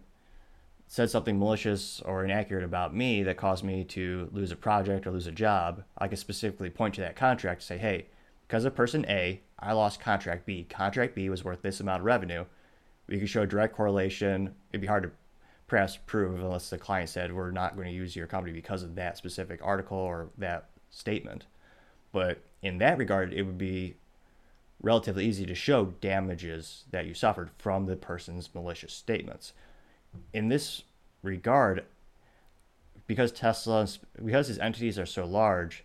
said 0.87 1.09
something 1.09 1.39
malicious 1.39 2.01
or 2.05 2.25
inaccurate 2.25 2.65
about 2.65 2.95
me 2.95 3.23
that 3.23 3.37
caused 3.37 3.63
me 3.63 3.85
to 3.85 4.29
lose 4.33 4.51
a 4.51 4.57
project 4.57 5.07
or 5.07 5.13
lose 5.13 5.29
a 5.29 5.33
job, 5.33 5.85
I 5.97 6.09
could 6.09 6.19
specifically 6.19 6.69
point 6.69 6.95
to 6.95 7.01
that 7.01 7.17
contract 7.17 7.61
and 7.61 7.67
say, 7.67 7.79
hey, 7.79 8.07
because 8.47 8.65
of 8.65 8.75
person 8.75 9.07
A, 9.09 9.41
I 9.61 9.73
lost 9.73 10.01
contract 10.01 10.47
B. 10.47 10.65
Contract 10.69 11.15
B 11.15 11.29
was 11.29 11.45
worth 11.45 11.63
this 11.63 11.81
amount 11.81 12.01
of 12.01 12.07
revenue. 12.07 12.45
We 13.07 13.19
could 13.19 13.29
show 13.29 13.43
a 13.43 13.47
direct 13.47 13.75
correlation. 13.75 14.55
It'd 14.71 14.81
be 14.81 14.87
hard 14.87 15.03
to 15.05 15.11
perhaps 15.67 15.99
prove 16.07 16.41
unless 16.41 16.71
the 16.71 16.79
client 16.79 17.11
said 17.11 17.33
we're 17.33 17.51
not 17.51 17.77
going 17.77 17.89
to 17.89 17.95
use 17.95 18.17
your 18.17 18.27
company 18.27 18.53
because 18.53 18.83
of 18.83 18.95
that 18.97 19.17
specific 19.17 19.61
article 19.63 19.99
or 19.99 20.31
that 20.39 20.71
statement. 20.91 21.47
But 22.13 22.43
in 22.63 22.79
that 22.79 22.99
regard, 22.99 23.33
it 23.33 23.43
would 23.43 23.59
be 23.59 23.97
relatively 24.83 25.27
easy 25.27 25.47
to 25.47 25.55
show 25.55 25.87
damages 26.01 26.85
that 26.91 27.07
you 27.07 27.15
suffered 27.15 27.51
from 27.59 27.87
the 27.87 27.97
person's 27.97 28.55
malicious 28.55 28.93
statements. 28.93 29.53
In 30.33 30.49
this 30.49 30.83
regard, 31.23 31.85
because 33.07 33.31
Tesla, 33.31 33.87
because 34.25 34.49
these 34.49 34.59
entities 34.59 34.99
are 34.99 35.07
so 35.07 35.25
large, 35.25 35.85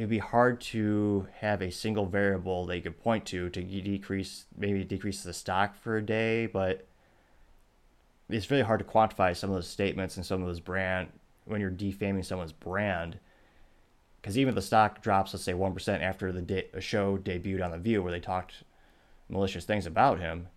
it 0.00 0.04
would 0.04 0.08
be 0.08 0.18
hard 0.18 0.62
to 0.62 1.28
have 1.40 1.60
a 1.60 1.70
single 1.70 2.06
variable 2.06 2.74
you 2.74 2.80
could 2.80 2.98
point 3.02 3.26
to 3.26 3.50
to 3.50 3.62
decrease, 3.62 4.46
maybe 4.56 4.82
decrease 4.82 5.22
the 5.22 5.34
stock 5.34 5.76
for 5.76 5.98
a 5.98 6.02
day, 6.02 6.46
but 6.46 6.86
it's 8.30 8.50
really 8.50 8.62
hard 8.62 8.78
to 8.78 8.84
quantify 8.86 9.36
some 9.36 9.50
of 9.50 9.56
those 9.56 9.68
statements 9.68 10.16
and 10.16 10.24
some 10.24 10.40
of 10.40 10.46
those 10.46 10.58
brand 10.58 11.08
when 11.44 11.60
you're 11.60 11.68
defaming 11.68 12.22
someone's 12.22 12.50
brand 12.50 13.18
because 14.22 14.38
even 14.38 14.50
if 14.50 14.54
the 14.54 14.62
stock 14.62 15.02
drops, 15.02 15.34
let's 15.34 15.44
say 15.44 15.52
one 15.52 15.74
percent 15.74 16.02
after 16.02 16.32
the 16.32 16.40
de- 16.40 16.80
show 16.80 17.18
debuted 17.18 17.62
on 17.62 17.70
the 17.70 17.76
View, 17.76 18.02
where 18.02 18.10
they 18.10 18.20
talked 18.20 18.64
malicious 19.28 19.66
things 19.66 19.84
about 19.84 20.18
him, 20.18 20.48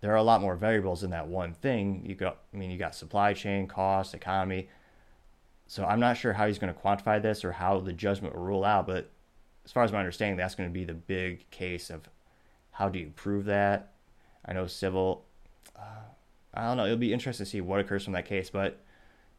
there 0.00 0.12
are 0.12 0.16
a 0.16 0.22
lot 0.22 0.40
more 0.40 0.56
variables 0.56 1.04
in 1.04 1.10
that 1.10 1.28
one 1.28 1.52
thing. 1.52 2.06
You 2.06 2.14
got, 2.14 2.38
I 2.54 2.56
mean, 2.56 2.70
you 2.70 2.78
got 2.78 2.94
supply 2.94 3.34
chain, 3.34 3.66
cost, 3.66 4.14
economy. 4.14 4.70
So 5.68 5.84
I'm 5.84 6.00
not 6.00 6.16
sure 6.16 6.32
how 6.32 6.46
he's 6.46 6.58
going 6.58 6.74
to 6.74 6.80
quantify 6.80 7.22
this 7.22 7.44
or 7.44 7.52
how 7.52 7.78
the 7.78 7.92
judgment 7.92 8.34
will 8.34 8.42
rule 8.42 8.64
out. 8.64 8.86
But 8.86 9.10
as 9.64 9.70
far 9.70 9.84
as 9.84 9.92
my 9.92 9.98
understanding, 9.98 10.38
that's 10.38 10.54
going 10.54 10.68
to 10.68 10.72
be 10.72 10.84
the 10.84 10.94
big 10.94 11.48
case 11.50 11.90
of 11.90 12.08
how 12.72 12.88
do 12.88 12.98
you 12.98 13.12
prove 13.14 13.44
that. 13.44 13.92
I 14.44 14.54
know 14.54 14.66
civil. 14.66 15.26
Uh, 15.76 16.08
I 16.54 16.64
don't 16.64 16.78
know. 16.78 16.86
It'll 16.86 16.96
be 16.96 17.12
interesting 17.12 17.44
to 17.44 17.50
see 17.50 17.60
what 17.60 17.80
occurs 17.80 18.04
from 18.04 18.14
that 18.14 18.24
case, 18.24 18.48
but 18.48 18.80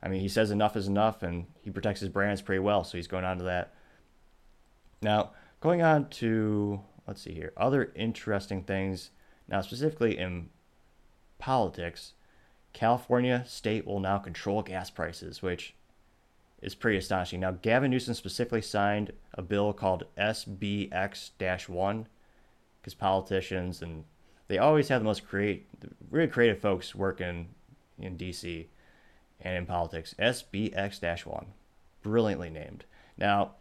I 0.03 0.07
mean, 0.07 0.21
he 0.21 0.29
says 0.29 0.51
enough 0.51 0.77
is 0.77 0.87
enough, 0.87 1.23
and 1.23 1.47
he 1.61 1.71
protects 1.71 1.99
his 1.99 2.09
brands 2.09 2.41
pretty 2.41 2.59
well, 2.59 2.83
so 2.83 2.97
he's 2.97 3.07
going 3.07 3.25
on 3.25 3.39
to 3.39 3.43
that. 3.45 3.73
Now, 5.01 5.31
going 5.61 5.81
on 5.81 6.09
to, 6.09 6.81
let's 7.07 7.21
see 7.21 7.33
here, 7.33 7.53
other 7.57 7.91
interesting 7.95 8.63
things. 8.63 9.09
Now, 9.47 9.61
specifically 9.61 10.17
in 10.17 10.49
politics, 11.39 12.13
California 12.71 13.43
state 13.47 13.85
will 13.85 13.99
now 13.99 14.19
control 14.19 14.61
gas 14.61 14.89
prices, 14.89 15.41
which 15.41 15.73
is 16.61 16.75
pretty 16.75 16.97
astonishing. 16.97 17.39
Now, 17.39 17.51
Gavin 17.51 17.91
Newsom 17.91 18.13
specifically 18.13 18.61
signed 18.61 19.11
a 19.33 19.41
bill 19.41 19.73
called 19.73 20.05
SBX 20.17 21.69
1 21.69 22.07
because 22.81 22.93
politicians 22.93 23.81
and 23.81 24.03
they 24.47 24.57
always 24.57 24.89
have 24.89 25.01
the 25.01 25.05
most 25.05 25.27
create, 25.27 25.67
really 26.09 26.27
creative 26.27 26.59
folks 26.59 26.95
working 26.95 27.49
in 27.99 28.17
DC 28.17 28.65
and 29.41 29.57
in 29.57 29.65
politics, 29.65 30.15
SBX 30.19 31.25
1. 31.25 31.45
Brilliantly 32.01 32.49
named. 32.49 32.85
Now, 33.17 33.51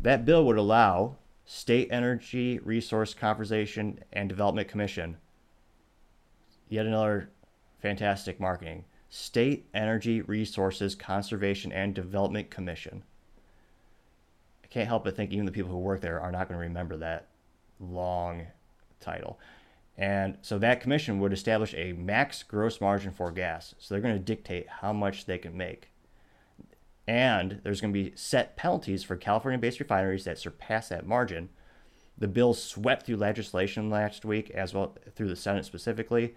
that 0.00 0.24
bill 0.24 0.44
would 0.44 0.58
allow 0.58 1.16
State 1.46 1.88
Energy 1.90 2.58
Resource 2.58 3.14
Conservation 3.14 4.00
and 4.12 4.28
Development 4.28 4.68
Commission, 4.68 5.16
yet 6.68 6.84
another 6.84 7.30
fantastic 7.80 8.38
marketing, 8.38 8.84
State 9.08 9.68
Energy 9.72 10.20
Resources 10.20 10.94
Conservation 10.94 11.72
and 11.72 11.94
Development 11.94 12.50
Commission. 12.50 13.04
I 14.62 14.66
can't 14.66 14.88
help 14.88 15.04
but 15.04 15.16
think 15.16 15.32
even 15.32 15.46
the 15.46 15.52
people 15.52 15.70
who 15.70 15.78
work 15.78 16.00
there 16.00 16.20
are 16.20 16.30
not 16.30 16.48
going 16.48 16.58
to 16.58 16.66
remember 16.66 16.96
that 16.98 17.28
long 17.80 18.46
title. 19.00 19.38
And 19.96 20.38
so 20.42 20.58
that 20.58 20.80
commission 20.80 21.18
would 21.20 21.32
establish 21.32 21.74
a 21.74 21.92
max 21.92 22.42
gross 22.42 22.80
margin 22.80 23.12
for 23.12 23.32
gas. 23.32 23.74
So 23.78 23.94
they're 23.94 24.02
going 24.02 24.14
to 24.14 24.20
dictate 24.20 24.68
how 24.68 24.92
much 24.92 25.26
they 25.26 25.38
can 25.38 25.56
make. 25.56 25.90
And 27.06 27.60
there's 27.64 27.80
going 27.80 27.92
to 27.92 28.02
be 28.04 28.12
set 28.14 28.56
penalties 28.56 29.02
for 29.02 29.16
California 29.16 29.58
based 29.58 29.80
refineries 29.80 30.24
that 30.24 30.38
surpass 30.38 30.90
that 30.90 31.06
margin. 31.06 31.48
The 32.18 32.28
bill 32.28 32.52
swept 32.52 33.06
through 33.06 33.16
legislation 33.16 33.90
last 33.90 34.24
week, 34.24 34.50
as 34.50 34.74
well 34.74 34.96
through 35.16 35.28
the 35.28 35.36
Senate 35.36 35.64
specifically. 35.64 36.34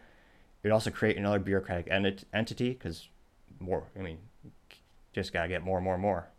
It 0.61 0.67
would 0.67 0.73
also 0.73 0.91
create 0.91 1.17
another 1.17 1.39
bureaucratic 1.39 1.87
ent- 1.89 2.25
entity 2.33 2.69
because 2.69 3.09
more, 3.59 3.87
I 3.97 4.01
mean, 4.01 4.19
just 5.13 5.33
got 5.33 5.43
to 5.43 5.47
get 5.47 5.63
more 5.63 5.77
and 5.77 5.83
more 5.83 5.95
and 5.95 6.01
more. 6.01 6.29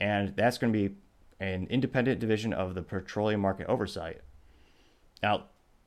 And 0.00 0.34
that's 0.36 0.58
going 0.58 0.72
to 0.72 0.88
be 0.88 0.94
an 1.40 1.66
independent 1.68 2.20
division 2.20 2.52
of 2.52 2.74
the 2.74 2.82
Petroleum 2.82 3.40
Market 3.40 3.66
Oversight. 3.66 4.20
Now, 5.22 5.44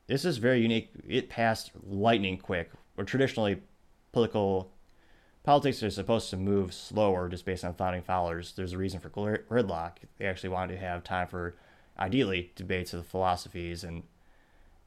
this 0.08 0.26
is 0.26 0.38
very 0.38 0.60
unique. 0.60 0.92
It 1.08 1.30
passed 1.30 1.72
lightning 1.88 2.38
quick. 2.38 2.72
Where 2.96 3.06
traditionally, 3.06 3.62
political 4.12 4.74
politics 5.44 5.82
are 5.82 5.90
supposed 5.90 6.30
to 6.30 6.38
move 6.38 6.74
slower 6.74 7.30
just 7.30 7.46
based 7.46 7.64
on 7.64 7.74
founding 7.74 8.02
fathers. 8.02 8.54
There's 8.56 8.74
a 8.74 8.78
reason 8.78 9.00
for 9.00 9.10
gridlock. 9.10 9.98
They 10.18 10.26
actually 10.26 10.50
wanted 10.50 10.76
to 10.76 10.82
have 10.82 11.04
time 11.04 11.28
for, 11.28 11.56
ideally, 11.98 12.52
debates 12.56 12.94
of 12.94 13.04
the 13.04 13.10
philosophies, 13.10 13.84
and 13.84 14.04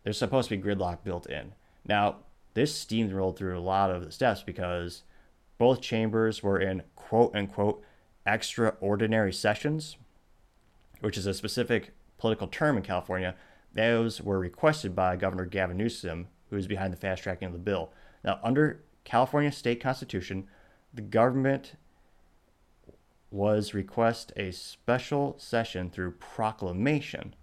there's 0.03 0.19
supposed 0.19 0.51
to 0.51 0.57
be 0.57 0.63
gridlock 0.63 1.03
built 1.03 1.27
in. 1.27 1.53
Now, 1.87 2.17
this 2.55 2.85
steamrolled 2.85 3.37
through 3.37 3.59
a 3.59 3.61
lot 3.61 3.91
of 3.91 4.05
the 4.05 4.13
steps 4.13 4.43
because 4.43 5.03
both 5.59 5.81
chambers 5.81 6.43
were 6.43 6.59
in 6.59 6.83
quote 6.97 7.35
unquote 7.35 7.83
extraordinary 8.27 9.33
sessions, 9.33 9.97
which 11.01 11.19
is 11.19 11.27
a 11.27 11.35
specific 11.35 11.93
political 12.19 12.47
term 12.47 12.77
in 12.77 12.83
California 12.83 13.35
those 13.75 14.21
were 14.21 14.39
requested 14.39 14.95
by 14.95 15.17
Governor 15.17 15.45
Gavin 15.45 15.77
Newsom, 15.77 16.29
who 16.49 16.57
is 16.57 16.69
behind 16.69 16.93
the 16.93 16.97
fast 16.97 17.23
tracking 17.23 17.47
of 17.47 17.53
the 17.53 17.59
bill. 17.59 17.93
Now, 18.25 18.39
under 18.43 18.83
California 19.03 19.53
state 19.53 19.81
constitution, 19.83 20.47
the 20.93 21.03
government 21.03 21.75
was 23.31 23.75
request 23.75 24.33
a 24.37 24.53
special 24.53 25.35
session 25.39 25.91
through 25.91 26.13
proclamation. 26.13 27.35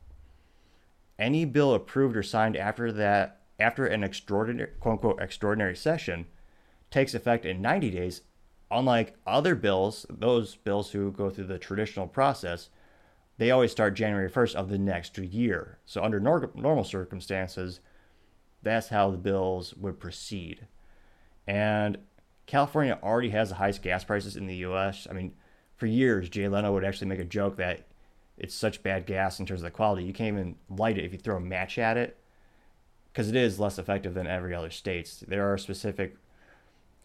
any 1.20 1.46
bill 1.46 1.74
approved 1.76 2.18
or 2.18 2.24
signed 2.24 2.56
after 2.56 2.92
that 2.92 3.41
after 3.62 3.86
an 3.86 4.04
extraordinary 4.04 4.72
quote 4.80 4.94
unquote 4.94 5.22
extraordinary 5.22 5.76
session 5.76 6.26
takes 6.90 7.14
effect 7.14 7.46
in 7.46 7.62
90 7.62 7.92
days 7.92 8.22
unlike 8.70 9.16
other 9.26 9.56
bills 9.56 10.06
those 10.10 10.56
bills 10.56 10.92
who 10.92 11.12
go 11.12 11.30
through 11.30 11.46
the 11.46 11.60
traditional 11.60 12.08
process 12.08 12.70
they 13.38 13.52
always 13.52 13.72
start 13.72 13.94
january 13.94 14.30
1st 14.30 14.56
of 14.56 14.70
the 14.70 14.78
next 14.78 15.18
year. 15.18 15.80
So 15.86 16.04
under 16.04 16.20
nor- 16.20 16.52
normal 16.56 16.84
circumstances 16.84 17.80
that's 18.64 18.90
how 18.90 19.10
the 19.10 19.18
bills 19.18 19.74
would 19.76 20.00
proceed. 20.00 20.68
And 21.48 21.98
california 22.48 23.00
already 23.02 23.30
has 23.30 23.50
the 23.50 23.56
highest 23.56 23.82
gas 23.82 24.04
prices 24.04 24.36
in 24.36 24.48
the 24.48 24.56
us 24.56 25.08
i 25.10 25.14
mean 25.14 25.32
for 25.78 25.86
years 25.86 26.28
jay 26.28 26.48
leno 26.48 26.74
would 26.74 26.84
actually 26.84 27.08
make 27.08 27.20
a 27.20 27.24
joke 27.24 27.56
that 27.56 27.88
it's 28.38 28.54
such 28.54 28.84
bad 28.84 29.06
gas 29.06 29.40
in 29.40 29.46
terms 29.46 29.62
of 29.62 29.66
the 29.66 29.72
quality 29.72 30.04
you 30.04 30.12
can't 30.12 30.34
even 30.34 30.56
light 30.68 30.98
it 30.98 31.06
if 31.06 31.14
you 31.14 31.20
throw 31.20 31.38
a 31.38 31.40
match 31.40 31.78
at 31.78 31.98
it 31.98 32.18
because 33.12 33.30
it 33.30 33.36
is 33.36 33.60
less 33.60 33.78
effective 33.78 34.14
than 34.14 34.28
every 34.28 34.54
other 34.54 34.70
states. 34.70 35.24
There 35.28 35.52
are 35.52 35.58
specific 35.58 36.16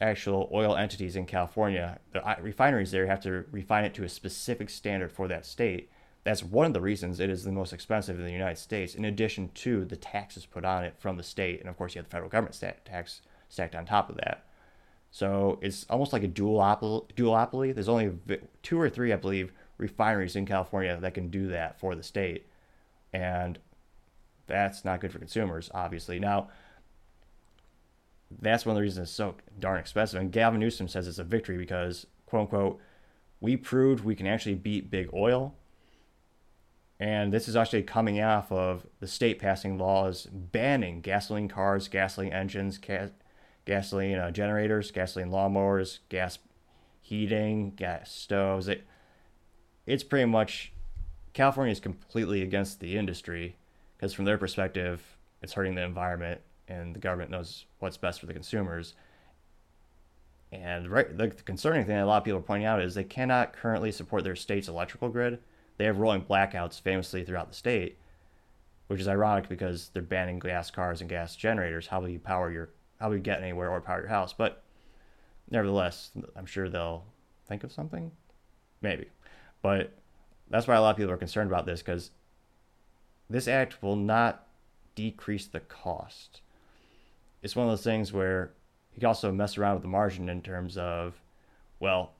actual 0.00 0.48
oil 0.52 0.76
entities 0.76 1.16
in 1.16 1.26
California. 1.26 1.98
The 2.12 2.26
uh, 2.26 2.36
refineries 2.40 2.90
there 2.90 3.06
have 3.06 3.20
to 3.22 3.44
refine 3.50 3.84
it 3.84 3.94
to 3.94 4.04
a 4.04 4.08
specific 4.08 4.70
standard 4.70 5.10
for 5.10 5.26
that 5.28 5.46
state. 5.46 5.90
That's 6.24 6.42
one 6.42 6.66
of 6.66 6.72
the 6.72 6.80
reasons 6.80 7.20
it 7.20 7.30
is 7.30 7.44
the 7.44 7.52
most 7.52 7.72
expensive 7.72 8.18
in 8.18 8.26
the 8.26 8.32
United 8.32 8.58
States, 8.58 8.94
in 8.94 9.04
addition 9.04 9.50
to 9.54 9.84
the 9.84 9.96
taxes 9.96 10.44
put 10.44 10.64
on 10.64 10.84
it 10.84 10.94
from 10.98 11.16
the 11.16 11.22
state. 11.22 11.60
And 11.60 11.68
of 11.68 11.76
course, 11.76 11.94
you 11.94 12.00
have 12.00 12.06
the 12.06 12.10
federal 12.10 12.30
government 12.30 12.54
stat- 12.54 12.84
tax 12.84 13.20
stacked 13.48 13.74
on 13.74 13.86
top 13.86 14.10
of 14.10 14.16
that. 14.16 14.44
So 15.10 15.58
it's 15.62 15.86
almost 15.88 16.12
like 16.12 16.24
a 16.24 16.28
duopoly. 16.28 17.74
There's 17.74 17.88
only 17.88 18.18
two 18.62 18.80
or 18.80 18.90
three, 18.90 19.12
I 19.12 19.16
believe, 19.16 19.52
refineries 19.78 20.36
in 20.36 20.46
California 20.46 20.98
that 21.00 21.14
can 21.14 21.30
do 21.30 21.48
that 21.48 21.78
for 21.78 21.94
the 21.94 22.02
state. 22.02 22.46
And 23.12 23.58
that's 24.46 24.84
not 24.84 25.00
good 25.00 25.12
for 25.12 25.18
consumers, 25.18 25.70
obviously. 25.74 26.18
Now, 26.18 26.48
that's 28.40 28.66
one 28.66 28.72
of 28.72 28.76
the 28.76 28.82
reasons 28.82 29.08
it's 29.08 29.16
so 29.16 29.36
darn 29.58 29.78
expensive. 29.78 30.20
And 30.20 30.32
Gavin 30.32 30.60
Newsom 30.60 30.88
says 30.88 31.06
it's 31.06 31.18
a 31.18 31.24
victory 31.24 31.56
because, 31.56 32.06
quote 32.26 32.42
unquote, 32.42 32.80
we 33.40 33.56
proved 33.56 34.04
we 34.04 34.14
can 34.14 34.26
actually 34.26 34.54
beat 34.54 34.90
big 34.90 35.08
oil. 35.12 35.54
And 36.98 37.32
this 37.32 37.46
is 37.46 37.56
actually 37.56 37.82
coming 37.82 38.20
off 38.22 38.50
of 38.50 38.86
the 39.00 39.06
state 39.06 39.38
passing 39.38 39.78
laws 39.78 40.26
banning 40.26 41.02
gasoline 41.02 41.48
cars, 41.48 41.88
gasoline 41.88 42.32
engines, 42.32 42.78
ca- 42.78 43.10
gasoline 43.66 44.16
uh, 44.16 44.30
generators, 44.30 44.90
gasoline 44.90 45.30
lawnmowers, 45.30 45.98
gas 46.08 46.38
heating, 47.02 47.72
gas 47.72 48.10
stoves. 48.10 48.66
It, 48.66 48.86
it's 49.84 50.02
pretty 50.02 50.24
much 50.24 50.72
California 51.34 51.72
is 51.72 51.80
completely 51.80 52.40
against 52.40 52.80
the 52.80 52.96
industry 52.96 53.56
because 53.96 54.12
from 54.12 54.24
their 54.24 54.38
perspective, 54.38 55.02
it's 55.42 55.52
hurting 55.52 55.74
the 55.74 55.82
environment, 55.82 56.40
and 56.68 56.94
the 56.94 57.00
government 57.00 57.30
knows 57.30 57.64
what's 57.78 57.96
best 57.96 58.20
for 58.20 58.26
the 58.26 58.32
consumers. 58.32 58.94
And 60.52 60.88
right, 60.90 61.16
the, 61.16 61.28
concerning 61.28 61.84
thing 61.84 61.96
that 61.96 62.04
a 62.04 62.06
lot 62.06 62.18
of 62.18 62.24
people 62.24 62.38
are 62.38 62.42
pointing 62.42 62.66
out 62.66 62.80
is 62.80 62.94
they 62.94 63.04
cannot 63.04 63.52
currently 63.52 63.92
support 63.92 64.24
their 64.24 64.36
state's 64.36 64.68
electrical 64.68 65.08
grid. 65.08 65.38
They 65.76 65.84
have 65.84 65.98
rolling 65.98 66.22
blackouts 66.22 66.80
famously 66.80 67.24
throughout 67.24 67.48
the 67.48 67.54
state, 67.54 67.98
which 68.86 69.00
is 69.00 69.08
ironic 69.08 69.48
because 69.48 69.90
they're 69.92 70.02
banning 70.02 70.38
gas 70.38 70.70
cars 70.70 71.00
and 71.00 71.10
gas 71.10 71.36
generators. 71.36 71.88
How 71.88 72.00
will 72.00 72.08
you 72.08 72.18
power 72.18 72.50
your? 72.50 72.70
How 73.00 73.08
will 73.08 73.16
you 73.16 73.22
get 73.22 73.42
anywhere 73.42 73.70
or 73.70 73.80
power 73.80 74.00
your 74.00 74.08
house? 74.08 74.32
But 74.32 74.62
nevertheless, 75.50 76.12
I'm 76.34 76.46
sure 76.46 76.68
they'll 76.68 77.04
think 77.46 77.62
of 77.62 77.72
something, 77.72 78.10
maybe. 78.80 79.08
But 79.60 79.92
that's 80.48 80.66
why 80.66 80.76
a 80.76 80.80
lot 80.80 80.90
of 80.90 80.96
people 80.96 81.12
are 81.12 81.18
concerned 81.18 81.50
about 81.50 81.66
this 81.66 81.82
because 81.82 82.10
this 83.28 83.48
act 83.48 83.82
will 83.82 83.96
not 83.96 84.46
decrease 84.94 85.46
the 85.46 85.60
cost. 85.60 86.40
It's 87.42 87.56
one 87.56 87.66
of 87.66 87.72
those 87.72 87.84
things 87.84 88.12
where 88.12 88.52
you 88.94 89.00
can 89.00 89.08
also 89.08 89.32
mess 89.32 89.58
around 89.58 89.74
with 89.74 89.82
the 89.82 89.88
margin 89.88 90.28
in 90.28 90.42
terms 90.42 90.76
of, 90.76 91.20
well, 91.80 92.12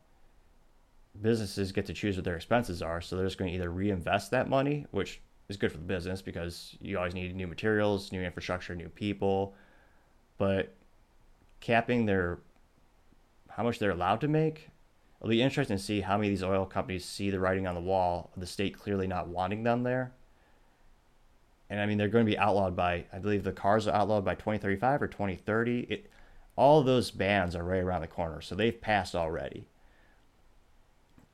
businesses 1.20 1.72
get 1.72 1.86
to 1.86 1.94
choose 1.94 2.16
what 2.16 2.24
their 2.24 2.36
expenses 2.36 2.82
are. 2.82 3.00
So 3.00 3.16
they're 3.16 3.26
just 3.26 3.38
going 3.38 3.50
to 3.50 3.56
either 3.56 3.70
reinvest 3.70 4.30
that 4.32 4.48
money, 4.48 4.86
which 4.90 5.20
is 5.48 5.56
good 5.56 5.72
for 5.72 5.78
the 5.78 5.84
business 5.84 6.22
because 6.22 6.76
you 6.80 6.98
always 6.98 7.14
need 7.14 7.34
new 7.34 7.46
materials, 7.46 8.12
new 8.12 8.22
infrastructure, 8.22 8.74
new 8.74 8.88
people. 8.88 9.54
But 10.38 10.74
capping 11.60 12.06
their 12.06 12.38
how 13.48 13.62
much 13.62 13.78
they're 13.78 13.90
allowed 13.90 14.20
to 14.20 14.28
make, 14.28 14.68
it'll 15.18 15.30
be 15.30 15.40
interesting 15.40 15.78
to 15.78 15.82
see 15.82 16.02
how 16.02 16.18
many 16.18 16.28
of 16.28 16.32
these 16.32 16.42
oil 16.42 16.66
companies 16.66 17.06
see 17.06 17.30
the 17.30 17.40
writing 17.40 17.66
on 17.66 17.74
the 17.74 17.80
wall 17.80 18.30
of 18.34 18.40
the 18.40 18.46
state 18.46 18.78
clearly 18.78 19.06
not 19.06 19.28
wanting 19.28 19.62
them 19.62 19.82
there 19.82 20.12
and 21.68 21.80
I 21.80 21.86
mean 21.86 21.98
they're 21.98 22.08
going 22.08 22.24
to 22.24 22.30
be 22.30 22.38
outlawed 22.38 22.76
by 22.76 23.04
I 23.12 23.18
believe 23.18 23.44
the 23.44 23.52
cars 23.52 23.86
are 23.86 23.94
outlawed 23.94 24.24
by 24.24 24.34
2035 24.34 25.02
or 25.02 25.08
2030. 25.08 25.80
It, 25.80 26.10
all 26.56 26.82
those 26.82 27.10
bans 27.10 27.54
are 27.54 27.64
right 27.64 27.82
around 27.82 28.00
the 28.00 28.06
corner, 28.06 28.40
so 28.40 28.54
they've 28.54 28.80
passed 28.80 29.14
already. 29.14 29.66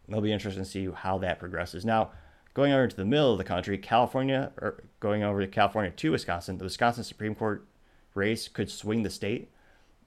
It'll 0.09 0.21
be 0.21 0.33
interesting 0.33 0.65
to 0.65 0.69
see 0.69 0.89
how 0.91 1.19
that 1.19 1.39
progresses. 1.39 1.85
Now, 1.85 2.11
going 2.55 2.73
over 2.73 2.89
to 2.89 2.97
the 2.97 3.05
middle 3.05 3.33
of 3.33 3.39
the 3.39 3.45
country, 3.45 3.79
California, 3.79 4.53
or 4.61 4.83
going 5.01 5.23
over 5.23 5.41
to 5.41 5.47
California 5.47 5.93
to 5.93 6.11
Wisconsin, 6.11 6.59
the 6.59 6.65
Wisconsin 6.65 7.05
Supreme 7.05 7.35
Court 7.35 7.65
race 8.15 8.49
could 8.49 8.71
swing 8.71 9.05
the 9.05 9.11
state. 9.11 9.49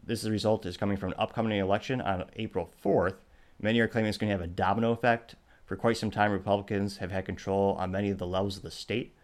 This 0.03 0.23
is 0.23 0.29
result 0.29 0.65
is 0.65 0.77
coming 0.77 0.97
from 0.97 1.09
an 1.09 1.15
upcoming 1.17 1.57
election 1.57 2.01
on 2.01 2.25
April 2.35 2.71
4th. 2.83 3.15
Many 3.59 3.79
are 3.79 3.87
claiming 3.87 4.09
it's 4.09 4.17
going 4.17 4.29
to 4.29 4.37
have 4.37 4.43
a 4.43 4.47
domino 4.47 4.91
effect. 4.91 5.35
For 5.65 5.75
quite 5.75 5.97
some 5.97 6.11
time, 6.11 6.31
Republicans 6.31 6.97
have 6.97 7.11
had 7.11 7.25
control 7.25 7.75
on 7.79 7.91
many 7.91 8.11
of 8.11 8.19
the 8.19 8.27
levels 8.27 8.57
of 8.57 8.63
the 8.63 8.69
state. 8.69 9.15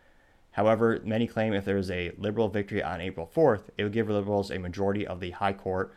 However, 0.51 0.99
many 1.03 1.27
claim 1.27 1.53
if 1.53 1.63
there 1.63 1.77
is 1.77 1.89
a 1.89 2.11
liberal 2.17 2.49
victory 2.49 2.83
on 2.83 2.99
April 2.99 3.29
4th, 3.33 3.69
it 3.77 3.83
would 3.83 3.93
give 3.93 4.09
liberals 4.09 4.51
a 4.51 4.59
majority 4.59 5.07
of 5.07 5.19
the 5.19 5.31
high 5.31 5.53
court, 5.53 5.95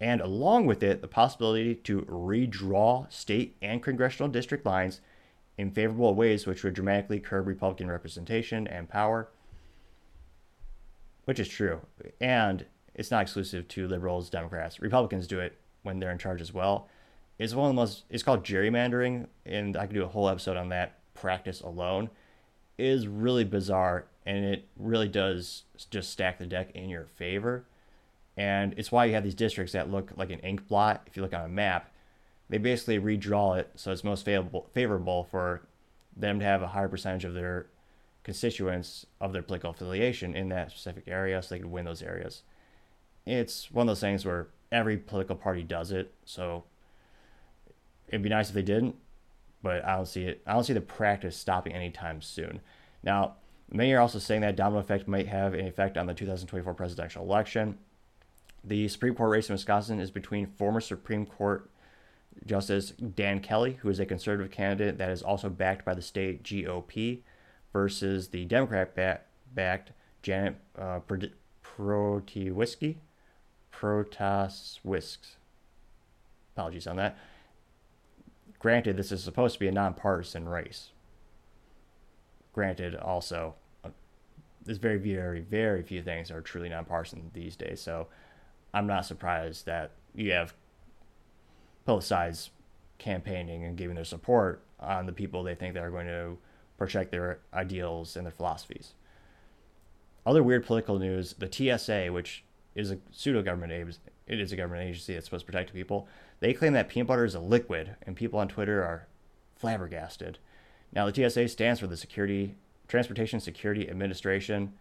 and 0.00 0.20
along 0.20 0.66
with 0.66 0.82
it, 0.82 1.02
the 1.02 1.08
possibility 1.08 1.74
to 1.74 2.02
redraw 2.02 3.10
state 3.12 3.56
and 3.62 3.82
congressional 3.82 4.30
district 4.30 4.66
lines 4.66 5.00
in 5.56 5.70
favorable 5.70 6.14
ways, 6.14 6.46
which 6.46 6.64
would 6.64 6.74
dramatically 6.74 7.20
curb 7.20 7.46
Republican 7.46 7.90
representation 7.90 8.66
and 8.66 8.88
power. 8.88 9.28
Which 11.26 11.38
is 11.38 11.48
true. 11.48 11.82
And 12.20 12.64
it's 12.94 13.10
not 13.10 13.22
exclusive 13.22 13.68
to 13.68 13.86
liberals, 13.86 14.30
Democrats. 14.30 14.80
Republicans 14.80 15.26
do 15.26 15.38
it 15.38 15.58
when 15.82 16.00
they're 16.00 16.10
in 16.10 16.18
charge 16.18 16.40
as 16.40 16.52
well. 16.52 16.88
It's 17.38 17.54
one 17.54 17.66
of 17.66 17.76
the 17.76 17.80
most, 17.80 18.04
it's 18.10 18.22
called 18.22 18.42
gerrymandering, 18.42 19.26
and 19.44 19.76
I 19.76 19.86
could 19.86 19.94
do 19.94 20.04
a 20.04 20.08
whole 20.08 20.28
episode 20.28 20.56
on 20.56 20.70
that 20.70 20.98
practice 21.14 21.60
alone 21.60 22.10
is 22.80 23.06
really 23.06 23.44
bizarre 23.44 24.06
and 24.26 24.44
it 24.44 24.68
really 24.76 25.08
does 25.08 25.64
just 25.90 26.10
stack 26.10 26.38
the 26.38 26.46
deck 26.46 26.70
in 26.74 26.88
your 26.88 27.06
favor. 27.06 27.64
And 28.36 28.74
it's 28.76 28.92
why 28.92 29.06
you 29.06 29.14
have 29.14 29.24
these 29.24 29.34
districts 29.34 29.72
that 29.72 29.90
look 29.90 30.12
like 30.16 30.30
an 30.30 30.40
ink 30.40 30.68
blot. 30.68 31.02
If 31.06 31.16
you 31.16 31.22
look 31.22 31.34
on 31.34 31.44
a 31.44 31.48
map, 31.48 31.90
they 32.48 32.58
basically 32.58 32.98
redraw 32.98 33.58
it 33.58 33.70
so 33.76 33.92
it's 33.92 34.04
most 34.04 34.24
favorable 34.24 34.68
favorable 34.72 35.24
for 35.24 35.62
them 36.16 36.40
to 36.40 36.44
have 36.44 36.62
a 36.62 36.68
higher 36.68 36.88
percentage 36.88 37.24
of 37.24 37.34
their 37.34 37.66
constituents 38.24 39.06
of 39.20 39.32
their 39.32 39.42
political 39.42 39.70
affiliation 39.70 40.34
in 40.34 40.48
that 40.50 40.70
specific 40.70 41.04
area 41.06 41.40
so 41.42 41.54
they 41.54 41.60
could 41.60 41.70
win 41.70 41.84
those 41.84 42.02
areas. 42.02 42.42
It's 43.24 43.70
one 43.70 43.84
of 43.84 43.88
those 43.88 44.00
things 44.00 44.24
where 44.24 44.48
every 44.72 44.96
political 44.96 45.36
party 45.36 45.62
does 45.62 45.92
it, 45.92 46.12
so 46.24 46.64
it'd 48.08 48.22
be 48.22 48.28
nice 48.28 48.48
if 48.48 48.54
they 48.54 48.62
didn't, 48.62 48.96
but 49.62 49.84
I 49.84 49.96
don't 49.96 50.06
see 50.06 50.24
it. 50.24 50.42
I 50.46 50.54
don't 50.54 50.64
see 50.64 50.72
the 50.72 50.80
practice 50.80 51.36
stopping 51.36 51.72
anytime 51.72 52.22
soon. 52.22 52.60
Now, 53.02 53.36
many 53.70 53.92
are 53.92 54.00
also 54.00 54.18
saying 54.18 54.40
that 54.42 54.56
domino 54.56 54.80
effect 54.80 55.08
might 55.08 55.28
have 55.28 55.54
an 55.54 55.66
effect 55.66 55.96
on 55.96 56.06
the 56.06 56.14
2024 56.14 56.74
presidential 56.74 57.22
election. 57.22 57.78
The 58.64 58.88
Supreme 58.88 59.14
Court 59.14 59.30
race 59.30 59.48
in 59.48 59.54
Wisconsin 59.54 60.00
is 60.00 60.10
between 60.10 60.46
former 60.46 60.80
Supreme 60.80 61.24
Court 61.24 61.70
Justice 62.46 62.90
Dan 62.90 63.40
Kelly, 63.40 63.78
who 63.80 63.88
is 63.88 64.00
a 64.00 64.06
conservative 64.06 64.52
candidate 64.52 64.98
that 64.98 65.10
is 65.10 65.22
also 65.22 65.48
backed 65.48 65.84
by 65.84 65.94
the 65.94 66.02
state 66.02 66.42
GOP, 66.42 67.20
versus 67.72 68.28
the 68.28 68.44
Democrat 68.44 68.94
backed 69.54 69.92
Janet 70.22 70.56
uh, 70.78 71.00
Protasiewicz. 71.78 72.96
Protasiewicz. 73.72 75.18
Apologies 76.54 76.86
on 76.86 76.96
that. 76.96 77.16
Granted, 78.60 78.96
this 78.96 79.10
is 79.10 79.24
supposed 79.24 79.54
to 79.54 79.60
be 79.60 79.68
a 79.68 79.72
nonpartisan 79.72 80.48
race. 80.48 80.90
Granted, 82.52 82.94
also, 82.94 83.54
uh, 83.82 83.88
there's 84.62 84.78
very, 84.78 84.98
very, 84.98 85.40
very 85.40 85.82
few 85.82 86.02
things 86.02 86.30
are 86.30 86.42
truly 86.42 86.68
nonpartisan 86.68 87.30
these 87.32 87.56
days. 87.56 87.80
So 87.80 88.08
I'm 88.74 88.86
not 88.86 89.06
surprised 89.06 89.64
that 89.66 89.92
you 90.14 90.32
have 90.32 90.52
both 91.86 92.04
sides 92.04 92.50
campaigning 92.98 93.64
and 93.64 93.78
giving 93.78 93.96
their 93.96 94.04
support 94.04 94.62
on 94.78 95.06
the 95.06 95.12
people 95.12 95.42
they 95.42 95.54
think 95.54 95.72
that 95.74 95.82
are 95.82 95.90
going 95.90 96.06
to 96.06 96.36
protect 96.76 97.10
their 97.10 97.38
ideals 97.54 98.14
and 98.14 98.26
their 98.26 98.32
philosophies. 98.32 98.92
Other 100.26 100.42
weird 100.42 100.66
political 100.66 100.98
news 100.98 101.34
the 101.38 101.50
TSA, 101.50 102.12
which 102.12 102.44
is 102.74 102.90
a 102.90 102.98
pseudo 103.10 103.42
government 103.42 103.72
agency, 103.72 104.00
it 104.26 104.38
is 104.38 104.52
a 104.52 104.56
government 104.56 104.86
agency 104.86 105.14
that's 105.14 105.26
supposed 105.26 105.46
to 105.46 105.52
protect 105.52 105.72
people. 105.72 106.06
They 106.40 106.54
claim 106.54 106.72
that 106.72 106.88
peanut 106.88 107.06
butter 107.06 107.24
is 107.24 107.34
a 107.34 107.40
liquid, 107.40 107.96
and 108.02 108.16
people 108.16 108.40
on 108.40 108.48
Twitter 108.48 108.82
are 108.82 109.06
flabbergasted. 109.56 110.38
Now, 110.92 111.08
the 111.08 111.30
TSA 111.30 111.48
stands 111.48 111.80
for 111.80 111.86
the 111.86 111.96
Security 111.96 112.56
Transportation 112.88 113.40
Security 113.40 113.88
Administration. 113.88 114.72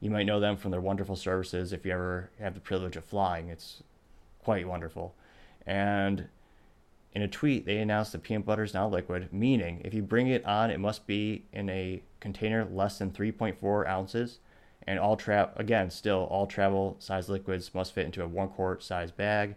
You 0.00 0.10
might 0.10 0.26
know 0.26 0.40
them 0.40 0.56
from 0.56 0.70
their 0.70 0.80
wonderful 0.80 1.16
services 1.16 1.72
if 1.72 1.86
you 1.86 1.92
ever 1.92 2.30
have 2.38 2.54
the 2.54 2.60
privilege 2.60 2.96
of 2.96 3.04
flying. 3.04 3.48
It's 3.48 3.82
quite 4.42 4.68
wonderful. 4.68 5.14
And 5.66 6.28
in 7.14 7.22
a 7.22 7.28
tweet, 7.28 7.64
they 7.64 7.78
announced 7.78 8.12
that 8.12 8.24
peanut 8.24 8.44
butter 8.44 8.64
is 8.64 8.74
now 8.74 8.88
liquid, 8.88 9.32
meaning 9.32 9.80
if 9.84 9.94
you 9.94 10.02
bring 10.02 10.26
it 10.26 10.44
on, 10.44 10.70
it 10.70 10.80
must 10.80 11.06
be 11.06 11.44
in 11.52 11.70
a 11.70 12.02
container 12.20 12.64
less 12.64 12.98
than 12.98 13.12
3.4 13.12 13.86
ounces. 13.86 14.40
And 14.86 14.98
all 14.98 15.16
trap 15.16 15.58
again, 15.58 15.90
still 15.90 16.24
all 16.24 16.46
travel 16.46 16.96
size 16.98 17.28
liquids 17.28 17.72
must 17.72 17.94
fit 17.94 18.04
into 18.04 18.22
a 18.22 18.28
one 18.28 18.48
quart 18.48 18.82
size 18.82 19.12
bag. 19.12 19.54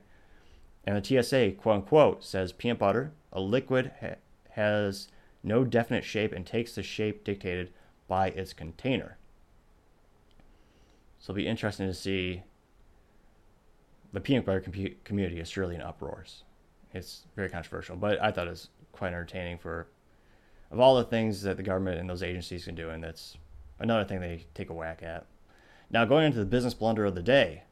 And 0.88 0.96
the 0.96 1.22
TSA, 1.22 1.52
quote 1.58 1.76
unquote, 1.76 2.24
says 2.24 2.54
peanut 2.54 2.80
butter, 2.80 3.12
a 3.34 3.42
liquid, 3.42 3.92
ha- 4.00 4.16
has 4.52 5.10
no 5.44 5.66
definite 5.66 6.06
shape 6.06 6.32
and 6.32 6.46
takes 6.46 6.76
the 6.76 6.82
shape 6.82 7.26
dictated 7.26 7.74
by 8.08 8.30
its 8.30 8.54
container. 8.54 9.18
So 11.20 11.32
it'll 11.32 11.36
be 11.36 11.48
interesting 11.48 11.88
to 11.88 11.94
see. 11.94 12.44
The 14.14 14.22
peanut 14.22 14.46
butter 14.46 14.62
com- 14.62 14.96
community 15.04 15.42
is 15.42 15.50
surely 15.50 15.76
in 15.76 15.82
uproars. 15.82 16.46
It's 16.94 17.26
very 17.36 17.50
controversial, 17.50 17.98
but 17.98 18.22
I 18.22 18.32
thought 18.32 18.48
it 18.48 18.52
was 18.52 18.70
quite 18.94 19.10
entertaining 19.10 19.58
for, 19.58 19.90
of 20.72 20.80
all 20.80 20.96
the 20.96 21.04
things 21.04 21.42
that 21.42 21.58
the 21.58 21.64
government 21.64 22.00
and 22.00 22.10
those 22.10 22.24
agencies 22.24 22.64
can 22.64 22.76
do, 22.76 22.90
and 22.92 23.04
that's 23.04 23.36
another 23.78 24.06
thing 24.06 24.22
they 24.22 24.46
take 24.54 24.70
a 24.70 24.74
whack 24.74 25.04
at. 25.04 25.26
Now, 25.90 26.06
going 26.06 26.28
into 26.28 26.40
the 26.40 26.46
business 26.46 26.74
blunder 26.74 27.04
of 27.04 27.14
the 27.14 27.22
day, 27.22 27.64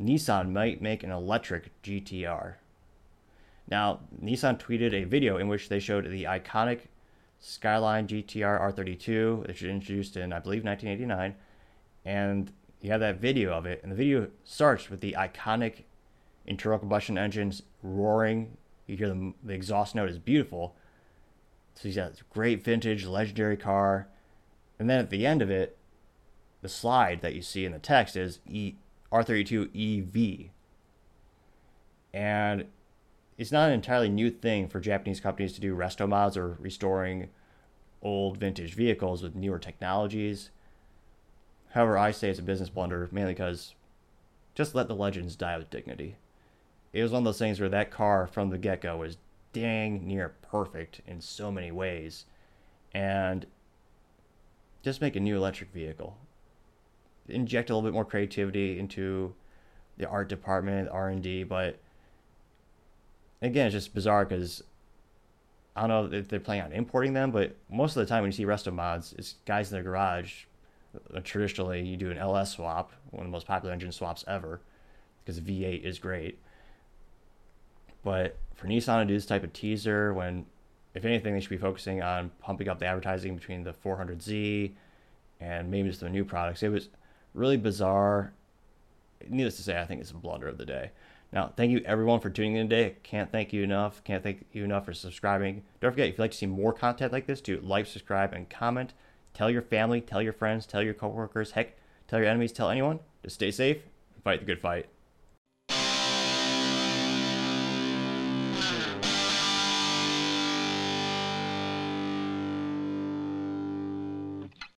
Nissan 0.00 0.52
might 0.52 0.82
make 0.82 1.02
an 1.02 1.10
electric 1.10 1.70
GTR. 1.82 2.54
Now, 3.68 4.00
Nissan 4.22 4.58
tweeted 4.58 4.92
a 4.92 5.04
video 5.04 5.38
in 5.38 5.48
which 5.48 5.68
they 5.68 5.80
showed 5.80 6.10
the 6.10 6.24
iconic 6.24 6.80
Skyline 7.40 8.06
GTR 8.06 8.60
R32, 8.60 9.46
which 9.46 9.62
was 9.62 9.70
introduced 9.70 10.16
in, 10.16 10.32
I 10.32 10.38
believe, 10.38 10.64
1989. 10.64 11.34
And 12.04 12.52
you 12.80 12.90
have 12.90 13.00
that 13.00 13.20
video 13.20 13.52
of 13.52 13.66
it, 13.66 13.80
and 13.82 13.90
the 13.90 13.96
video 13.96 14.28
starts 14.44 14.90
with 14.90 15.00
the 15.00 15.16
iconic 15.18 15.84
internal 16.46 16.78
combustion 16.78 17.16
engines 17.16 17.62
roaring. 17.82 18.56
You 18.86 18.96
hear 18.96 19.08
the, 19.08 19.34
the 19.42 19.54
exhaust 19.54 19.94
note 19.94 20.10
is 20.10 20.18
beautiful. 20.18 20.74
So 21.74 21.88
he's 21.88 21.96
got 21.96 22.10
this 22.10 22.22
great 22.30 22.62
vintage, 22.62 23.06
legendary 23.06 23.56
car. 23.56 24.08
And 24.78 24.90
then 24.90 24.98
at 24.98 25.10
the 25.10 25.26
end 25.26 25.42
of 25.42 25.50
it, 25.50 25.78
the 26.60 26.68
slide 26.68 27.22
that 27.22 27.34
you 27.34 27.42
see 27.42 27.64
in 27.64 27.72
the 27.72 27.78
text 27.78 28.16
is 28.16 28.40
e, 28.48 28.74
R32 29.12 30.46
EV. 30.46 30.50
And 32.14 32.66
it's 33.38 33.52
not 33.52 33.68
an 33.68 33.74
entirely 33.74 34.08
new 34.08 34.30
thing 34.30 34.68
for 34.68 34.80
Japanese 34.80 35.20
companies 35.20 35.52
to 35.54 35.60
do 35.60 35.76
resto 35.76 36.08
mods 36.08 36.36
or 36.36 36.56
restoring 36.60 37.28
old 38.02 38.36
vintage 38.36 38.74
vehicles 38.74 39.22
with 39.22 39.34
newer 39.34 39.58
technologies. 39.58 40.50
However, 41.70 41.96
I 41.96 42.10
say 42.10 42.30
it's 42.30 42.38
a 42.38 42.42
business 42.42 42.68
blunder 42.68 43.08
mainly 43.12 43.32
because 43.32 43.74
just 44.54 44.74
let 44.74 44.88
the 44.88 44.94
legends 44.94 45.36
die 45.36 45.56
with 45.56 45.70
dignity. 45.70 46.16
It 46.92 47.02
was 47.02 47.12
one 47.12 47.20
of 47.20 47.24
those 47.24 47.38
things 47.38 47.58
where 47.58 47.70
that 47.70 47.90
car 47.90 48.26
from 48.26 48.50
the 48.50 48.58
get 48.58 48.82
go 48.82 48.98
was 48.98 49.16
dang 49.52 50.06
near 50.06 50.34
perfect 50.42 51.00
in 51.06 51.20
so 51.20 51.50
many 51.50 51.70
ways. 51.70 52.26
And 52.92 53.46
just 54.82 55.00
make 55.00 55.16
a 55.16 55.20
new 55.20 55.36
electric 55.36 55.72
vehicle. 55.72 56.18
Inject 57.28 57.70
a 57.70 57.74
little 57.74 57.88
bit 57.88 57.94
more 57.94 58.04
creativity 58.04 58.78
into 58.78 59.34
the 59.96 60.08
art 60.08 60.28
department, 60.28 60.88
R 60.90 61.08
and 61.08 61.22
D, 61.22 61.44
but 61.44 61.78
again, 63.40 63.66
it's 63.66 63.74
just 63.74 63.94
bizarre 63.94 64.24
because 64.24 64.62
I 65.76 65.86
don't 65.86 66.10
know 66.12 66.18
if 66.18 66.28
they're 66.28 66.40
planning 66.40 66.64
on 66.64 66.72
importing 66.72 67.12
them, 67.12 67.30
but 67.30 67.56
most 67.70 67.96
of 67.96 68.00
the 68.00 68.06
time 68.06 68.22
when 68.22 68.30
you 68.30 68.36
see 68.36 68.44
resto 68.44 68.72
mods, 68.72 69.14
it's 69.18 69.36
guys 69.46 69.70
in 69.70 69.74
their 69.74 69.82
garage. 69.82 70.44
Uh, 71.14 71.20
traditionally, 71.20 71.82
you 71.82 71.96
do 71.96 72.10
an 72.10 72.18
LS 72.18 72.52
swap, 72.52 72.92
one 73.10 73.24
of 73.24 73.28
the 73.28 73.32
most 73.32 73.46
popular 73.46 73.72
engine 73.72 73.92
swaps 73.92 74.24
ever, 74.28 74.60
because 75.24 75.40
V8 75.40 75.82
is 75.82 75.98
great. 75.98 76.38
But 78.04 78.36
for 78.54 78.66
Nissan 78.66 79.00
to 79.00 79.04
do 79.06 79.14
this 79.14 79.26
type 79.26 79.44
of 79.44 79.52
teaser, 79.52 80.12
when 80.12 80.44
if 80.94 81.04
anything, 81.04 81.32
they 81.32 81.40
should 81.40 81.50
be 81.50 81.56
focusing 81.56 82.02
on 82.02 82.30
pumping 82.40 82.68
up 82.68 82.78
the 82.78 82.86
advertising 82.86 83.34
between 83.34 83.62
the 83.62 83.72
400Z 83.72 84.72
and 85.40 85.70
maybe 85.70 85.88
just 85.88 86.00
the 86.00 86.10
new 86.10 86.24
products. 86.24 86.62
It 86.62 86.68
was 86.68 86.90
really 87.34 87.56
bizarre. 87.56 88.32
Needless 89.28 89.56
to 89.56 89.62
say, 89.62 89.80
I 89.80 89.86
think 89.86 90.00
it's 90.00 90.10
a 90.10 90.14
blunder 90.14 90.48
of 90.48 90.58
the 90.58 90.66
day. 90.66 90.90
Now, 91.32 91.52
thank 91.56 91.70
you 91.70 91.80
everyone 91.86 92.20
for 92.20 92.28
tuning 92.28 92.56
in 92.56 92.68
today. 92.68 92.96
Can't 93.02 93.32
thank 93.32 93.52
you 93.52 93.62
enough. 93.62 94.04
Can't 94.04 94.22
thank 94.22 94.44
you 94.52 94.64
enough 94.64 94.84
for 94.84 94.92
subscribing. 94.92 95.62
Don't 95.80 95.92
forget, 95.92 96.08
if 96.08 96.18
you'd 96.18 96.22
like 96.22 96.32
to 96.32 96.36
see 96.36 96.46
more 96.46 96.72
content 96.72 97.12
like 97.12 97.26
this, 97.26 97.40
do 97.40 97.58
like, 97.60 97.86
subscribe, 97.86 98.32
and 98.34 98.50
comment. 98.50 98.92
Tell 99.32 99.50
your 99.50 99.62
family, 99.62 100.02
tell 100.02 100.20
your 100.20 100.34
friends, 100.34 100.66
tell 100.66 100.82
your 100.82 100.92
coworkers, 100.92 101.52
heck, 101.52 101.78
tell 102.06 102.18
your 102.18 102.28
enemies, 102.28 102.52
tell 102.52 102.68
anyone. 102.68 103.00
Just 103.22 103.36
stay 103.36 103.50
safe 103.50 103.78
and 104.14 104.22
fight 104.22 104.40
the 104.40 104.46
good 104.46 104.60
fight. 104.60 104.91